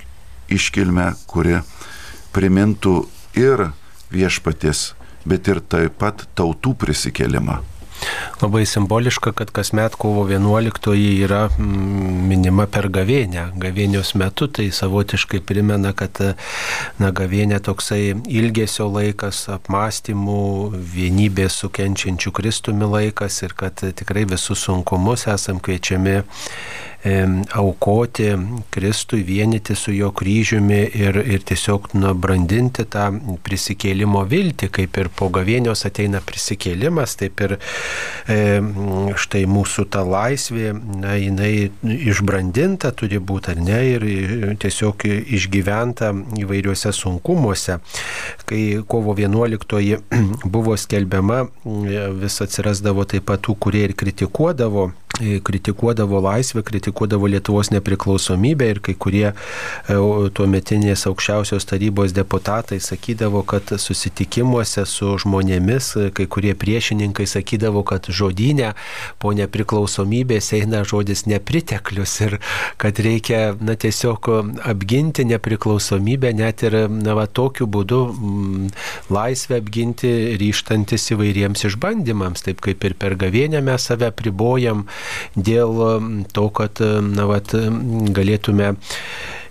iškilmę, 0.53 1.13
kuri 1.31 1.61
primintų 2.35 2.95
ir 3.39 3.71
viešpaties, 4.13 4.93
bet 5.29 5.49
ir 5.51 5.61
taip 5.61 5.99
pat 6.01 6.27
tautų 6.39 6.75
prisikelimą. 6.81 7.61
Labai 8.41 8.65
simboliška, 8.67 9.33
kad 9.37 9.51
kasmet 9.53 9.95
kovo 10.01 10.25
11 10.29 10.95
yra 11.25 11.43
mm, 11.49 12.23
minima 12.31 12.67
per 12.71 12.89
gavėnę. 12.93 13.51
Gavėnios 13.61 14.15
metu 14.17 14.49
tai 14.49 14.71
savotiškai 14.73 15.43
primena, 15.45 15.93
kad 15.97 16.21
na, 17.01 17.11
gavėnė 17.13 17.61
toksai 17.67 18.15
ilgesio 18.25 18.89
laikas, 18.89 19.43
apmąstymų, 19.53 20.45
vienybės 20.95 21.61
su 21.61 21.69
kenčiančiu 21.69 22.33
Kristumi 22.37 22.89
laikas 22.89 23.43
ir 23.45 23.57
kad 23.57 23.85
tikrai 24.01 24.25
visus 24.31 24.65
sunkumus 24.65 25.27
esam 25.29 25.61
kviečiami 25.61 26.21
aukoti 27.53 28.29
Kristui, 28.71 29.23
vienyti 29.23 29.75
su 29.75 29.93
jo 29.93 30.11
kryžiumi 30.13 30.81
ir, 30.95 31.17
ir 31.17 31.45
tiesiog 31.49 31.95
nubrandinti 31.97 32.85
tą 32.93 33.07
prisikėlimo 33.45 34.27
viltį, 34.29 34.69
kaip 34.69 34.99
ir 35.01 35.09
po 35.17 35.31
gavėnios 35.33 35.87
ateina 35.89 36.21
prisikėlimas, 36.21 37.17
taip 37.17 37.41
ir 37.47 37.57
štai 39.17 39.45
mūsų 39.49 39.87
ta 39.91 40.05
laisvė, 40.05 40.75
na, 41.01 41.17
jinai 41.17 41.71
išbrandinta 41.83 42.93
turi 42.93 43.19
būti 43.19 43.55
ar 43.55 43.65
ne 43.65 43.81
ir 43.95 44.07
tiesiog 44.61 45.09
išgyventa 45.09 46.13
įvairiuose 46.45 46.93
sunkumuose. 46.93 47.81
Kai 48.45 48.63
kovo 48.87 49.17
11 49.17 50.05
buvo 50.55 50.77
skelbiama, 50.77 51.47
vis 52.21 52.41
atsirasdavo 52.45 53.09
taip 53.09 53.31
pat 53.31 53.47
tų, 53.47 53.57
kurie 53.57 53.89
ir 53.89 53.97
kritikuodavo 53.97 54.91
kritikuodavo 55.45 56.21
laisvę, 56.21 56.63
kritikuodavo 56.63 56.90
Lietuvos 57.31 57.71
nepriklausomybę 57.71 58.69
ir 58.71 58.81
kai 58.85 58.95
kurie 58.95 59.27
e, 59.31 59.35
tuo 60.35 60.47
metinės 60.51 61.07
aukščiausios 61.11 61.67
tarybos 61.69 62.15
deputatai 62.17 62.81
sakydavo, 62.83 63.43
kad 63.47 63.71
susitikimuose 63.79 64.85
su 64.89 65.15
žmonėmis, 65.23 65.93
kai 66.17 66.27
kurie 66.31 66.55
priešininkai 66.59 67.27
sakydavo, 67.31 67.83
kad 67.87 68.09
žodinė 68.11 68.73
po 69.23 69.33
nepriklausomybės 69.37 70.53
eina 70.59 70.83
žodis 70.89 71.27
nepriteklius 71.31 72.17
ir 72.27 72.39
kad 72.81 72.99
reikia 73.03 73.55
na, 73.61 73.77
tiesiog 73.79 74.31
apginti 74.71 75.27
nepriklausomybę 75.29 76.33
net 76.37 76.65
ir 76.67 76.77
na, 76.91 77.15
va, 77.19 77.27
tokiu 77.27 77.69
būdu 77.71 78.01
m, 78.11 78.69
laisvę 79.13 79.61
apginti 79.61 80.13
ryštantis 80.41 81.11
įvairiems 81.15 81.67
išbandymams, 81.71 82.45
taip 82.47 82.63
kaip 82.65 82.85
ir 82.89 82.97
per 83.01 83.17
gavėnę 83.21 83.63
mes 83.65 83.87
save 83.91 84.11
pribojam 84.17 84.87
dėl 85.37 85.79
to, 86.35 86.49
kad 86.57 86.80
na, 86.81 87.27
vat, 87.31 87.55
galėtume 88.17 88.75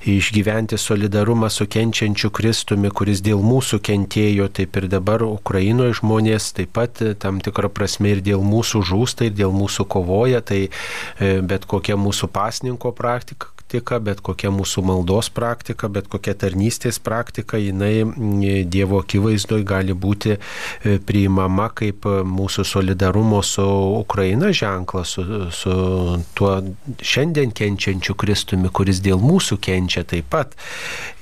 išgyventi 0.05 0.77
solidarumą 0.77 1.49
su 1.49 1.67
kenčiančiu 1.67 2.31
Kristumi, 2.31 2.91
kuris 2.91 3.21
dėl 3.25 3.41
mūsų 3.43 3.81
kentėjo, 3.83 4.47
taip 4.55 4.77
ir 4.79 4.87
dabar 4.91 5.23
Ukrainoje 5.27 5.97
žmonės 5.99 6.53
taip 6.55 6.71
pat 6.77 7.03
tam 7.19 7.41
tikrą 7.43 7.71
prasme 7.73 8.15
ir 8.15 8.23
dėl 8.23 8.43
mūsų 8.45 8.83
žūsta, 8.91 9.27
ir 9.27 9.35
dėl 9.35 9.51
mūsų 9.55 9.85
kovoja, 9.91 10.41
tai 10.41 10.67
e, 10.67 11.39
bet 11.41 11.67
kokia 11.67 11.99
mūsų 11.99 12.31
pasninko 12.31 12.93
praktika, 12.95 13.51
praktika, 13.69 13.99
bet 14.01 14.21
kokia 14.25 14.49
mūsų 14.49 14.81
maldos 14.81 15.29
praktika, 15.29 15.87
bet 15.89 16.07
kokia 16.09 16.33
tarnystės 16.33 16.97
praktika, 16.99 17.57
jinai 17.57 18.65
Dievo 18.65 18.99
akivaizdoje 19.03 19.63
gali 19.63 19.93
būti 19.93 20.33
e, 20.33 20.97
priimama 20.97 21.69
kaip 21.69 22.05
mūsų 22.05 22.65
solidarumo 22.65 23.43
su 23.43 23.61
Ukraina 23.99 24.51
ženklas, 24.51 25.13
su, 25.13 25.51
su 25.51 26.19
tuo 26.33 26.55
šiandien 27.01 27.51
kenčiančiu 27.51 28.15
Kristumi, 28.15 28.69
kuris 28.69 29.01
dėl 29.05 29.21
mūsų 29.21 29.59
kenčia 29.61 30.03
taip 30.03 30.29
pat. 30.29 30.55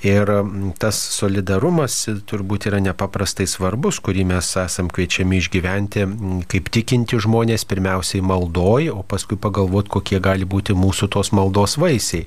Ir 0.02 0.30
tas 0.78 0.96
solidarumas 0.96 2.08
turbūt 2.24 2.68
yra 2.70 2.80
nepaprastai 2.80 3.46
svarbus, 3.46 4.00
kurį 4.00 4.24
mes 4.32 4.54
esam 4.56 4.88
kviečiami 4.88 5.42
išgyventi 5.42 6.06
kaip 6.48 6.72
tikinti 6.72 7.20
žmonės, 7.20 7.66
pirmiausiai 7.68 8.24
maldoj, 8.24 8.92
o 8.94 9.02
paskui 9.02 9.36
pagalvoti, 9.36 9.92
kokie 9.98 10.22
gali 10.22 10.48
būti 10.48 10.76
mūsų 10.78 11.10
tos 11.12 11.34
maldos 11.36 11.76
vaisiai. 11.80 12.24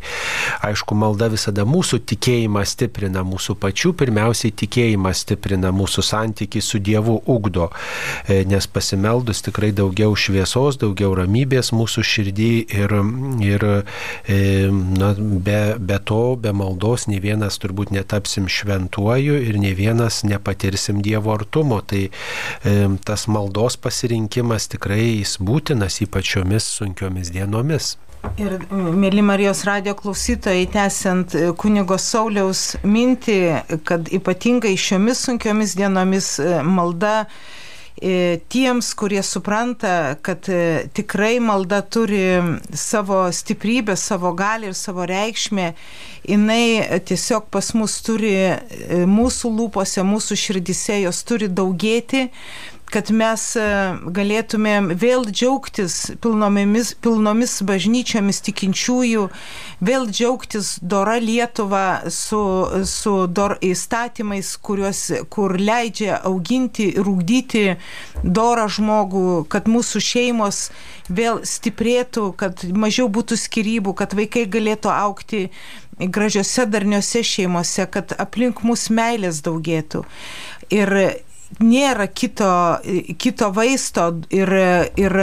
Aišku, 0.65 0.95
malda 0.97 1.29
visada 1.31 1.65
mūsų 1.67 2.01
tikėjimą 2.11 2.63
stiprina, 2.67 3.23
mūsų 3.27 3.55
pačių 3.61 3.93
pirmiausiai 3.99 4.53
tikėjimą 4.61 5.13
stiprina, 5.17 5.71
mūsų 5.75 6.03
santykiai 6.05 6.63
su 6.65 6.81
Dievu 6.81 7.17
ugdo, 7.29 7.69
e, 8.27 8.41
nes 8.49 8.67
pasimeldus 8.67 9.43
tikrai 9.45 9.71
daugiau 9.75 10.15
šviesos, 10.15 10.79
daugiau 10.81 11.13
ramybės 11.17 11.71
mūsų 11.75 12.05
širdį 12.11 12.51
ir, 12.81 12.95
ir 13.45 13.67
e, 13.67 14.39
na, 14.71 15.13
be, 15.17 15.61
be 15.79 15.99
to, 16.05 16.21
be 16.41 16.53
maldos, 16.55 17.07
ne 17.11 17.21
vienas 17.23 17.59
turbūt 17.61 17.93
netapsim 17.95 18.49
šventuoju 18.51 19.39
ir 19.47 19.59
ne 19.61 19.73
vienas 19.77 20.21
nepatirsim 20.27 21.01
Dievo 21.05 21.33
artumo. 21.35 21.81
Tai 21.81 22.07
e, 22.07 22.75
tas 23.05 23.27
maldos 23.31 23.77
pasirinkimas 23.81 24.69
tikrai 24.71 25.01
jis 25.21 25.37
būtinas 25.41 26.01
ypač 26.05 26.35
šiomis 26.35 26.69
sunkiomis 26.77 27.33
dienomis. 27.33 27.95
Ir, 28.21 28.53
mėly 28.69 29.23
Marijos 29.25 29.63
radio 29.65 29.95
klausytojai, 29.97 30.67
tęsiant 30.69 31.33
e, 31.33 31.47
kunigo 31.57 31.97
Sauliaus 31.97 32.75
mintį, 32.85 33.37
kad 33.87 34.11
ypatingai 34.13 34.75
šiomis 34.77 35.23
sunkiomis 35.25 35.73
dienomis 35.79 36.27
e, 36.37 36.59
malda 36.61 37.15
e, 37.25 38.37
tiems, 38.53 38.91
kurie 38.97 39.23
supranta, 39.25 40.19
kad 40.21 40.45
tikrai 40.93 41.39
malda 41.41 41.81
turi 41.81 42.21
savo 42.77 43.23
stiprybę, 43.33 43.97
savo 43.97 44.35
galį 44.37 44.69
ir 44.69 44.77
savo 44.77 45.07
reikšmę, 45.09 45.71
jinai 46.29 47.01
tiesiog 47.09 47.49
pas 47.49 47.73
mus 47.73 47.97
turi 48.05 48.35
mūsų 49.09 49.55
lūpose, 49.57 50.05
mūsų 50.05 50.37
širdise, 50.45 51.01
jos 51.07 51.25
turi 51.25 51.49
daugėti, 51.49 52.27
kad 52.91 53.09
mes 53.15 53.43
e, 53.55 53.63
galėtumėm 54.15 54.91
vėl 54.99 55.23
džiaugtis 55.29 55.95
pilnomis, 56.21 56.91
pilnomis 57.01 57.53
bažnyčiomis 57.67 58.41
tikinčiųjų, 58.47 59.27
vėl 59.87 60.07
džiaugtis 60.11 60.73
dora 60.81 61.15
Lietuva 61.21 62.11
su, 62.11 62.41
su 62.87 63.15
dor 63.31 63.55
įstatymais, 63.63 64.53
kuriuos, 64.59 65.03
kur 65.31 65.55
leidžia 65.59 66.19
auginti 66.27 66.89
ir 66.91 67.07
ugdyti 67.07 67.65
dorą 68.23 68.67
žmogų, 68.71 69.25
kad 69.51 69.71
mūsų 69.71 70.03
šeimos 70.11 70.65
vėl 71.09 71.41
stiprėtų, 71.47 72.27
kad 72.39 72.67
mažiau 72.75 73.07
būtų 73.11 73.39
skirybų, 73.39 73.95
kad 74.03 74.15
vaikai 74.19 74.45
galėtų 74.51 74.91
aukti 74.91 75.47
gražiose 76.01 76.65
darniose 76.67 77.23
šeimose, 77.23 77.87
kad 77.91 78.15
aplink 78.19 78.63
mūsų 78.67 78.95
meilės 78.97 79.43
daugėtų. 79.45 80.05
Ir 80.71 80.97
nėra 81.59 82.07
kito, 82.07 82.53
kito 83.19 83.51
vaisto 83.55 84.07
ir, 84.31 84.53
ir 84.95 85.17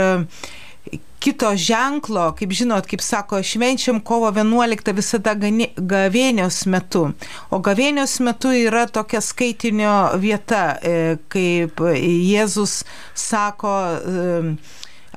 kito 1.19 1.51
ženklo, 1.55 2.29
kaip 2.39 2.53
žinot, 2.55 2.87
kaip 2.87 3.03
sako, 3.03 3.41
švenčiam 3.43 3.99
kovo 4.05 4.31
11 4.31 4.93
visada 4.95 5.35
gavėnios 5.35 6.63
metu. 6.71 7.09
O 7.51 7.59
gavėnios 7.63 8.19
metu 8.23 8.53
yra 8.55 8.85
tokia 8.87 9.21
skaitinio 9.23 9.95
vieta, 10.19 10.63
e, 10.81 11.17
kaip 11.31 11.83
Jėzus 11.99 12.83
sako 13.15 13.75
e, 13.99 14.29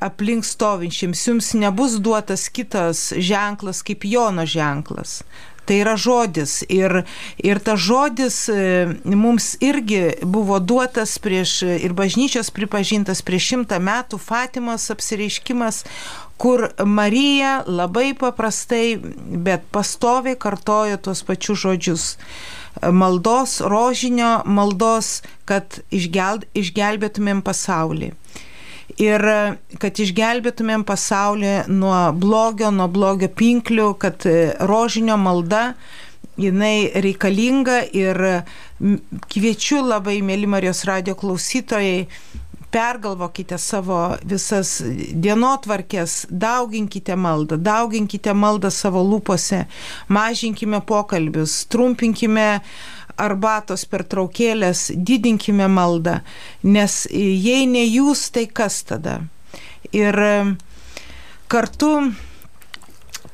aplink 0.03 0.47
stovinčiams, 0.47 1.27
jums 1.29 1.53
nebus 1.55 2.01
duotas 2.03 2.49
kitas 2.51 3.13
ženklas 3.15 3.85
kaip 3.87 4.05
Jono 4.09 4.47
ženklas. 4.47 5.21
Tai 5.67 5.77
yra 5.79 5.95
žodis. 5.95 6.61
Ir, 6.73 7.05
ir 7.39 7.61
tas 7.63 7.79
žodis 7.79 8.39
e, 8.51 8.57
mums 9.05 9.53
irgi 9.63 10.19
buvo 10.23 10.59
duotas 10.59 11.15
prieš 11.23 11.61
ir 11.63 11.95
bažnyčios 11.95 12.51
pripažintas 12.55 13.23
prieš 13.23 13.53
šimtą 13.53 13.79
metų 13.79 14.19
Fatimos 14.19 14.89
apsireiškimas, 14.95 15.85
kur 16.43 16.67
Marija 16.83 17.61
labai 17.67 18.11
paprastai, 18.19 18.99
bet 19.47 19.69
pastoviai 19.71 20.35
kartojo 20.35 20.99
tuos 20.99 21.23
pačius 21.23 21.63
žodžius 21.63 22.09
maldos, 22.83 23.61
rožinio 23.61 24.41
maldos, 24.49 25.21
kad 25.47 25.79
išgel, 25.95 26.43
išgelbėtumėm 26.59 27.45
pasaulį 27.47 28.11
ir 29.01 29.25
kad 29.81 30.01
išgelbėtumėm 30.05 30.85
pasaulį 30.89 31.55
nuo 31.73 31.97
blogio, 32.17 32.71
nuo 32.75 32.89
blogio 32.93 33.29
pinklių, 33.29 33.93
kad 34.03 34.27
e, 34.29 34.53
rožinio 34.69 35.17
malda 35.21 35.73
jinai 36.41 36.91
reikalinga 37.05 37.83
ir 37.93 38.21
kviečiu 39.33 39.83
labai, 39.85 40.21
mėly 40.25 40.49
Marijos 40.49 40.85
radio 40.89 41.15
klausytojai, 41.19 42.07
pergalvokite 42.73 43.59
savo 43.61 43.99
visas 44.25 44.79
dienotvarkės, 44.83 46.23
dauginkite 46.31 47.19
maldą, 47.21 47.59
dauginkite 47.61 48.33
maldą 48.33 48.71
savo 48.73 49.03
lūpose, 49.05 49.67
mažinkime 50.09 50.81
pokalbius, 50.89 51.59
trumpinkime 51.69 52.49
uh, 52.57 53.02
arbatos 53.23 53.85
pertraukėlės, 53.91 54.91
didinkime 54.95 55.69
maldą, 55.71 56.19
nes 56.63 57.05
jei 57.13 57.67
ne 57.71 57.85
jūs, 57.87 58.29
tai 58.35 58.47
kas 58.51 58.83
tada? 58.89 59.21
Ir 59.93 60.19
e, 60.19 60.35
kartu, 61.53 61.93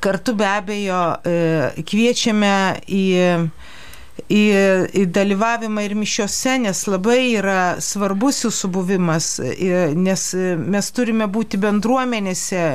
kartu 0.03 0.35
be 0.39 0.47
abejo 0.49 1.01
e, 1.23 1.83
kviečiame 1.87 2.53
į 2.85 3.05
į, 4.29 4.41
į 4.93 5.03
dalyvavimą 5.09 5.83
ir 5.87 5.95
mišiose, 5.97 6.59
nes 6.61 6.83
labai 6.89 7.33
yra 7.39 7.79
svarbus 7.81 8.43
jūsų 8.45 8.69
buvimas, 8.73 9.29
nes 9.97 10.25
mes 10.59 10.89
turime 10.93 11.25
būti 11.31 11.57
bendruomenėse, 11.61 12.65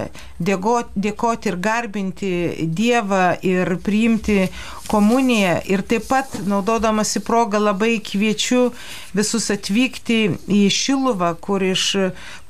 dėkoti, 0.42 1.50
ir 1.52 1.58
garbinti 1.62 2.32
Dievą 2.74 3.36
ir 3.46 3.76
priimti 3.86 4.48
komuniją. 4.90 5.60
Ir 5.70 5.84
taip 5.86 6.08
pat, 6.10 6.40
naudodamasi 6.46 7.22
progą, 7.24 7.62
labai 7.62 8.00
kviečiu 8.04 8.72
visus 9.14 9.46
atvykti 9.54 10.18
į 10.50 10.64
Šiluvą, 10.74 11.36
kur 11.40 11.62
iš 11.62 11.86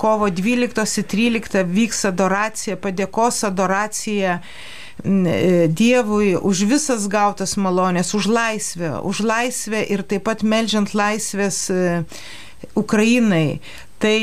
kovo 0.00 0.30
12-13 0.32 1.60
vyks 1.76 2.06
adoracija, 2.08 2.80
padėkos 2.80 3.44
adoracija 3.50 4.40
E, 4.40 4.83
Dievui 5.04 6.32
už 6.40 6.64
visas 6.64 7.04
gautas 7.12 7.58
malonės, 7.60 8.14
už 8.16 8.28
laisvę, 8.32 9.02
už 9.04 9.20
laisvę 9.20 9.82
ir 9.92 10.02
taip 10.08 10.24
pat 10.24 10.40
melžiant 10.40 10.94
laisvės 10.96 11.58
e, 11.68 12.04
Ukrainai. 12.72 13.60
Tai 14.00 14.16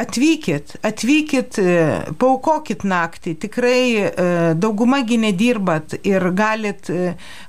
atvykit, 0.00 0.74
atvykit, 0.82 1.60
e, 1.62 1.78
paukokit 2.18 2.82
naktį, 2.82 3.36
tikrai 3.46 3.82
dauguma 4.58 5.04
gi 5.06 5.20
nedirbat 5.22 6.00
ir 6.02 6.30
galit, 6.34 6.90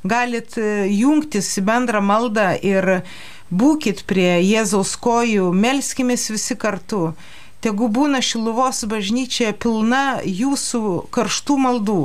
galit 0.05 0.57
jungtis 0.93 1.55
į 1.57 1.65
bendrą 1.65 2.05
maldą 2.05 2.51
ir 2.61 3.01
būkit 3.49 4.05
prie 4.05 4.37
Jėzaus 4.45 4.93
kojų, 5.01 5.49
melskimės 5.57 6.29
visi 6.31 6.55
kartu 6.55 7.15
tegu 7.61 7.89
būna 7.93 8.21
Šiluvos 8.25 8.83
bažnyčia 8.89 9.53
pilna 9.53 10.21
jūsų 10.25 10.83
karštų 11.13 11.57
maldų. 11.65 12.01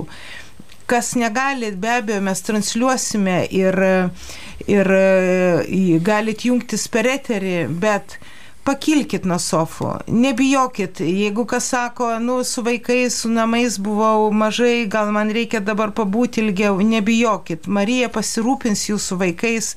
Kas 0.87 1.17
negali, 1.19 1.73
be 1.75 1.97
abejo, 1.97 2.21
mes 2.23 2.45
transliuosime 2.47 3.41
ir, 3.51 3.81
ir 4.71 4.91
galit 6.07 6.45
jungtis 6.47 6.87
per 6.93 7.09
eterį, 7.11 7.57
bet 7.83 8.21
pakilkit 8.67 9.27
nuo 9.27 9.39
sofų, 9.43 9.93
nebijokit, 10.11 11.01
jeigu 11.03 11.45
kas 11.49 11.71
sako, 11.71 12.17
nu, 12.23 12.41
su 12.47 12.65
vaikais, 12.67 13.21
su 13.23 13.31
namais 13.31 13.79
buvau 13.83 14.31
mažai, 14.35 14.89
gal 14.91 15.13
man 15.15 15.31
reikia 15.35 15.61
dabar 15.63 15.93
pabūti 15.95 16.43
ilgiau, 16.43 16.81
nebijokit, 16.83 17.69
Marija 17.71 18.11
pasirūpins 18.15 18.89
jūsų 18.91 19.21
vaikais, 19.23 19.75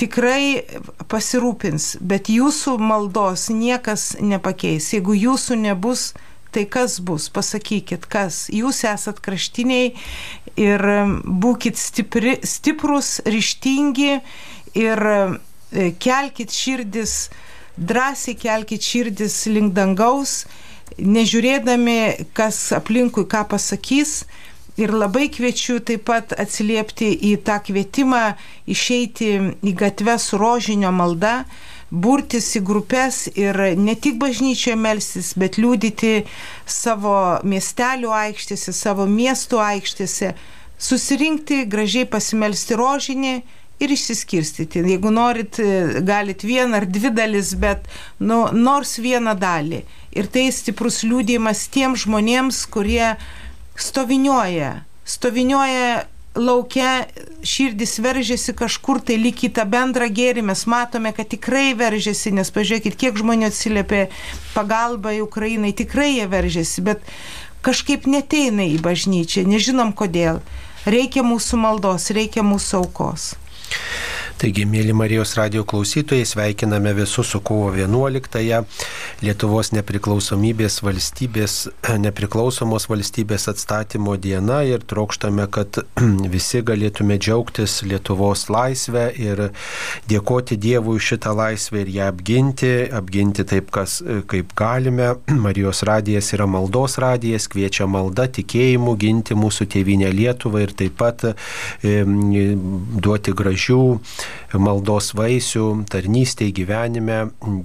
tikrai 0.00 0.62
pasirūpins, 1.10 1.96
bet 2.00 2.30
jūsų 2.32 2.76
maldos 2.80 3.48
niekas 3.52 4.14
nepakeis. 4.20 4.92
Jeigu 4.94 5.16
jūsų 5.16 5.58
nebus, 5.60 6.12
tai 6.52 6.64
kas 6.70 6.98
bus? 7.04 7.28
Pasakykit, 7.32 8.06
kas. 8.08 8.46
Jūs 8.52 8.82
esat 8.88 9.20
kraštiniai 9.24 9.92
ir 10.58 10.86
būkite 11.24 11.80
stipri, 11.80 12.38
stiprus, 12.46 13.18
ryštingi 13.28 14.14
ir 14.78 15.04
e, 15.10 15.90
kelkit 16.00 16.54
širdis, 16.54 17.28
drąsiai 17.78 18.38
kelkit 18.38 18.84
širdis 18.84 19.44
link 19.52 19.76
dangaus, 19.76 20.46
nežiūrėdami, 20.98 22.28
kas 22.34 22.72
aplinkui 22.74 23.28
ką 23.30 23.44
pasakys 23.52 24.22
Ir 24.78 24.92
labai 24.94 25.26
kviečiu 25.34 25.80
taip 25.82 26.04
pat 26.06 26.32
atsiliepti 26.38 27.10
į 27.30 27.32
tą 27.46 27.58
kvietimą 27.66 28.22
išeiti 28.70 29.32
į 29.66 29.72
gatvę 29.80 30.14
su 30.22 30.38
rožinio 30.38 30.92
malda, 30.94 31.40
burtis 31.90 32.52
į 32.58 32.62
grupės 32.68 33.24
ir 33.32 33.58
ne 33.80 33.96
tik 33.98 34.20
bažnyčioje 34.22 34.76
melstis, 34.78 35.32
bet 35.40 35.58
liūdyti 35.58 36.12
savo 36.68 37.40
miestelių 37.42 38.12
aikštėse, 38.22 38.74
savo 38.76 39.08
miestų 39.10 39.62
aikštėse, 39.64 40.34
susirinkti, 40.78 41.64
gražiai 41.66 42.06
pasimelsti 42.06 42.78
rožinį 42.78 43.34
ir 43.82 43.94
išsiskirstyti. 43.94 44.82
Jeigu 44.92 45.10
norit, 45.14 45.58
galit 46.06 46.44
vieną 46.44 46.82
ar 46.82 46.86
dvi 46.86 47.12
dalis, 47.14 47.54
bet 47.58 47.86
nu, 48.20 48.44
nors 48.52 48.98
vieną 49.02 49.34
dalį. 49.38 49.82
Ir 50.18 50.30
tai 50.32 50.48
stiprus 50.54 51.02
liūdėjimas 51.06 51.66
tiem 51.74 51.94
žmonėms, 51.98 52.64
kurie 52.72 53.16
stovinioja, 53.82 54.82
stovinioja 55.08 56.04
laukia 56.38 57.06
širdis 57.42 57.98
veržiasi 57.98 58.54
kažkur 58.54 59.00
tai 59.02 59.16
lyg 59.18 59.40
į 59.42 59.50
tą 59.56 59.64
bendrą 59.68 60.06
gėrį, 60.12 60.44
mes 60.50 60.64
matome, 60.70 61.12
kad 61.16 61.30
tikrai 61.32 61.72
veržiasi, 61.78 62.32
nes 62.36 62.50
pažiūrėkit, 62.54 62.98
kiek 62.98 63.18
žmonių 63.18 63.48
atsiliepė 63.48 64.06
pagalbą 64.54 65.16
į 65.18 65.24
Ukrainai, 65.26 65.74
tikrai 65.76 66.12
jie 66.18 66.28
veržiasi, 66.30 66.84
bet 66.86 67.02
kažkaip 67.66 68.06
neteina 68.06 68.68
į 68.68 68.78
bažnyčią, 68.84 69.46
nežinom 69.48 69.92
kodėl. 69.96 70.42
Reikia 70.88 71.24
mūsų 71.26 71.58
maldos, 71.60 72.10
reikia 72.14 72.44
mūsų 72.46 72.78
aukos. 72.84 73.32
Taigi, 74.38 74.62
mėly 74.70 74.92
Marijos 74.94 75.32
radio 75.34 75.64
klausytojai, 75.66 76.22
sveikiname 76.22 76.92
visus 76.94 77.26
su 77.32 77.40
kovo 77.42 77.72
11-ąją 77.74 78.60
Lietuvos 79.18 79.72
nepriklausomybės 79.74 80.76
valstybės, 80.86 81.54
nepriklausomos 82.04 82.86
valstybės 82.86 83.48
atstatymo 83.50 84.14
diena 84.22 84.60
ir 84.62 84.84
trokštame, 84.86 85.48
kad 85.50 85.80
visi 86.34 86.62
galėtume 86.62 87.16
džiaugtis 87.18 87.80
Lietuvos 87.82 88.44
laisvę 88.54 89.08
ir 89.18 89.42
dėkoti 90.06 90.60
Dievui 90.62 91.02
šitą 91.02 91.34
laisvę 91.34 91.82
ir 91.82 91.90
ją 91.96 92.06
apginti, 92.12 92.72
apginti 92.94 93.42
taip, 93.42 93.74
kas, 93.74 93.98
kaip 94.30 94.54
galime. 94.62 95.16
Marijos 95.48 95.82
radijas 95.90 96.30
yra 96.38 96.46
maldos 96.46 97.00
radijas, 97.02 97.50
kviečia 97.50 97.90
malda 97.90 98.28
tikėjimu 98.38 98.94
ginti 99.02 99.34
mūsų 99.34 99.66
tėvynę 99.74 100.14
Lietuvą 100.14 100.62
ir 100.68 100.78
taip 100.78 100.94
pat 101.02 101.26
e, 101.26 101.98
duoti 102.06 103.34
gražių 103.42 103.82
maldos 104.54 105.12
vaisių, 105.18 105.66
tarnystėje, 105.92 106.54
gyvenime, 106.62 107.18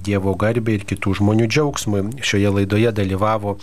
Dievo 0.04 0.34
garbė 0.38 0.78
ir 0.78 0.86
kitų 0.88 1.16
žmonių 1.20 1.48
džiaugsmui. 1.48 2.02
Šioje 2.24 2.52
laidoje 2.58 2.92
dalyvavo 2.94 3.56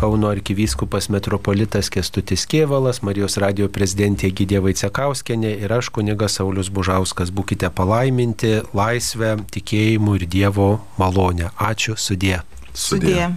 Kauno 0.00 0.30
arkivyskupas 0.32 1.10
metropolitas 1.12 1.90
Kestutis 1.92 2.46
Kievalas, 2.50 3.02
Marijos 3.06 3.38
radio 3.42 3.68
prezidentė 3.72 4.32
Gydė 4.34 4.62
Vaicekauskenė 4.64 5.56
ir 5.66 5.76
aš 5.78 5.92
kunigas 5.94 6.40
Saulis 6.40 6.72
Bužauskas. 6.72 7.30
Būkite 7.34 7.70
palaiminti 7.70 8.60
laisvę, 8.76 9.36
tikėjimu 9.54 10.18
ir 10.20 10.28
Dievo 10.30 10.70
malonę. 11.00 11.52
Ačiū, 11.56 11.98
sudė. 12.00 12.40
Sudė. 12.72 13.12
sudė. 13.12 13.36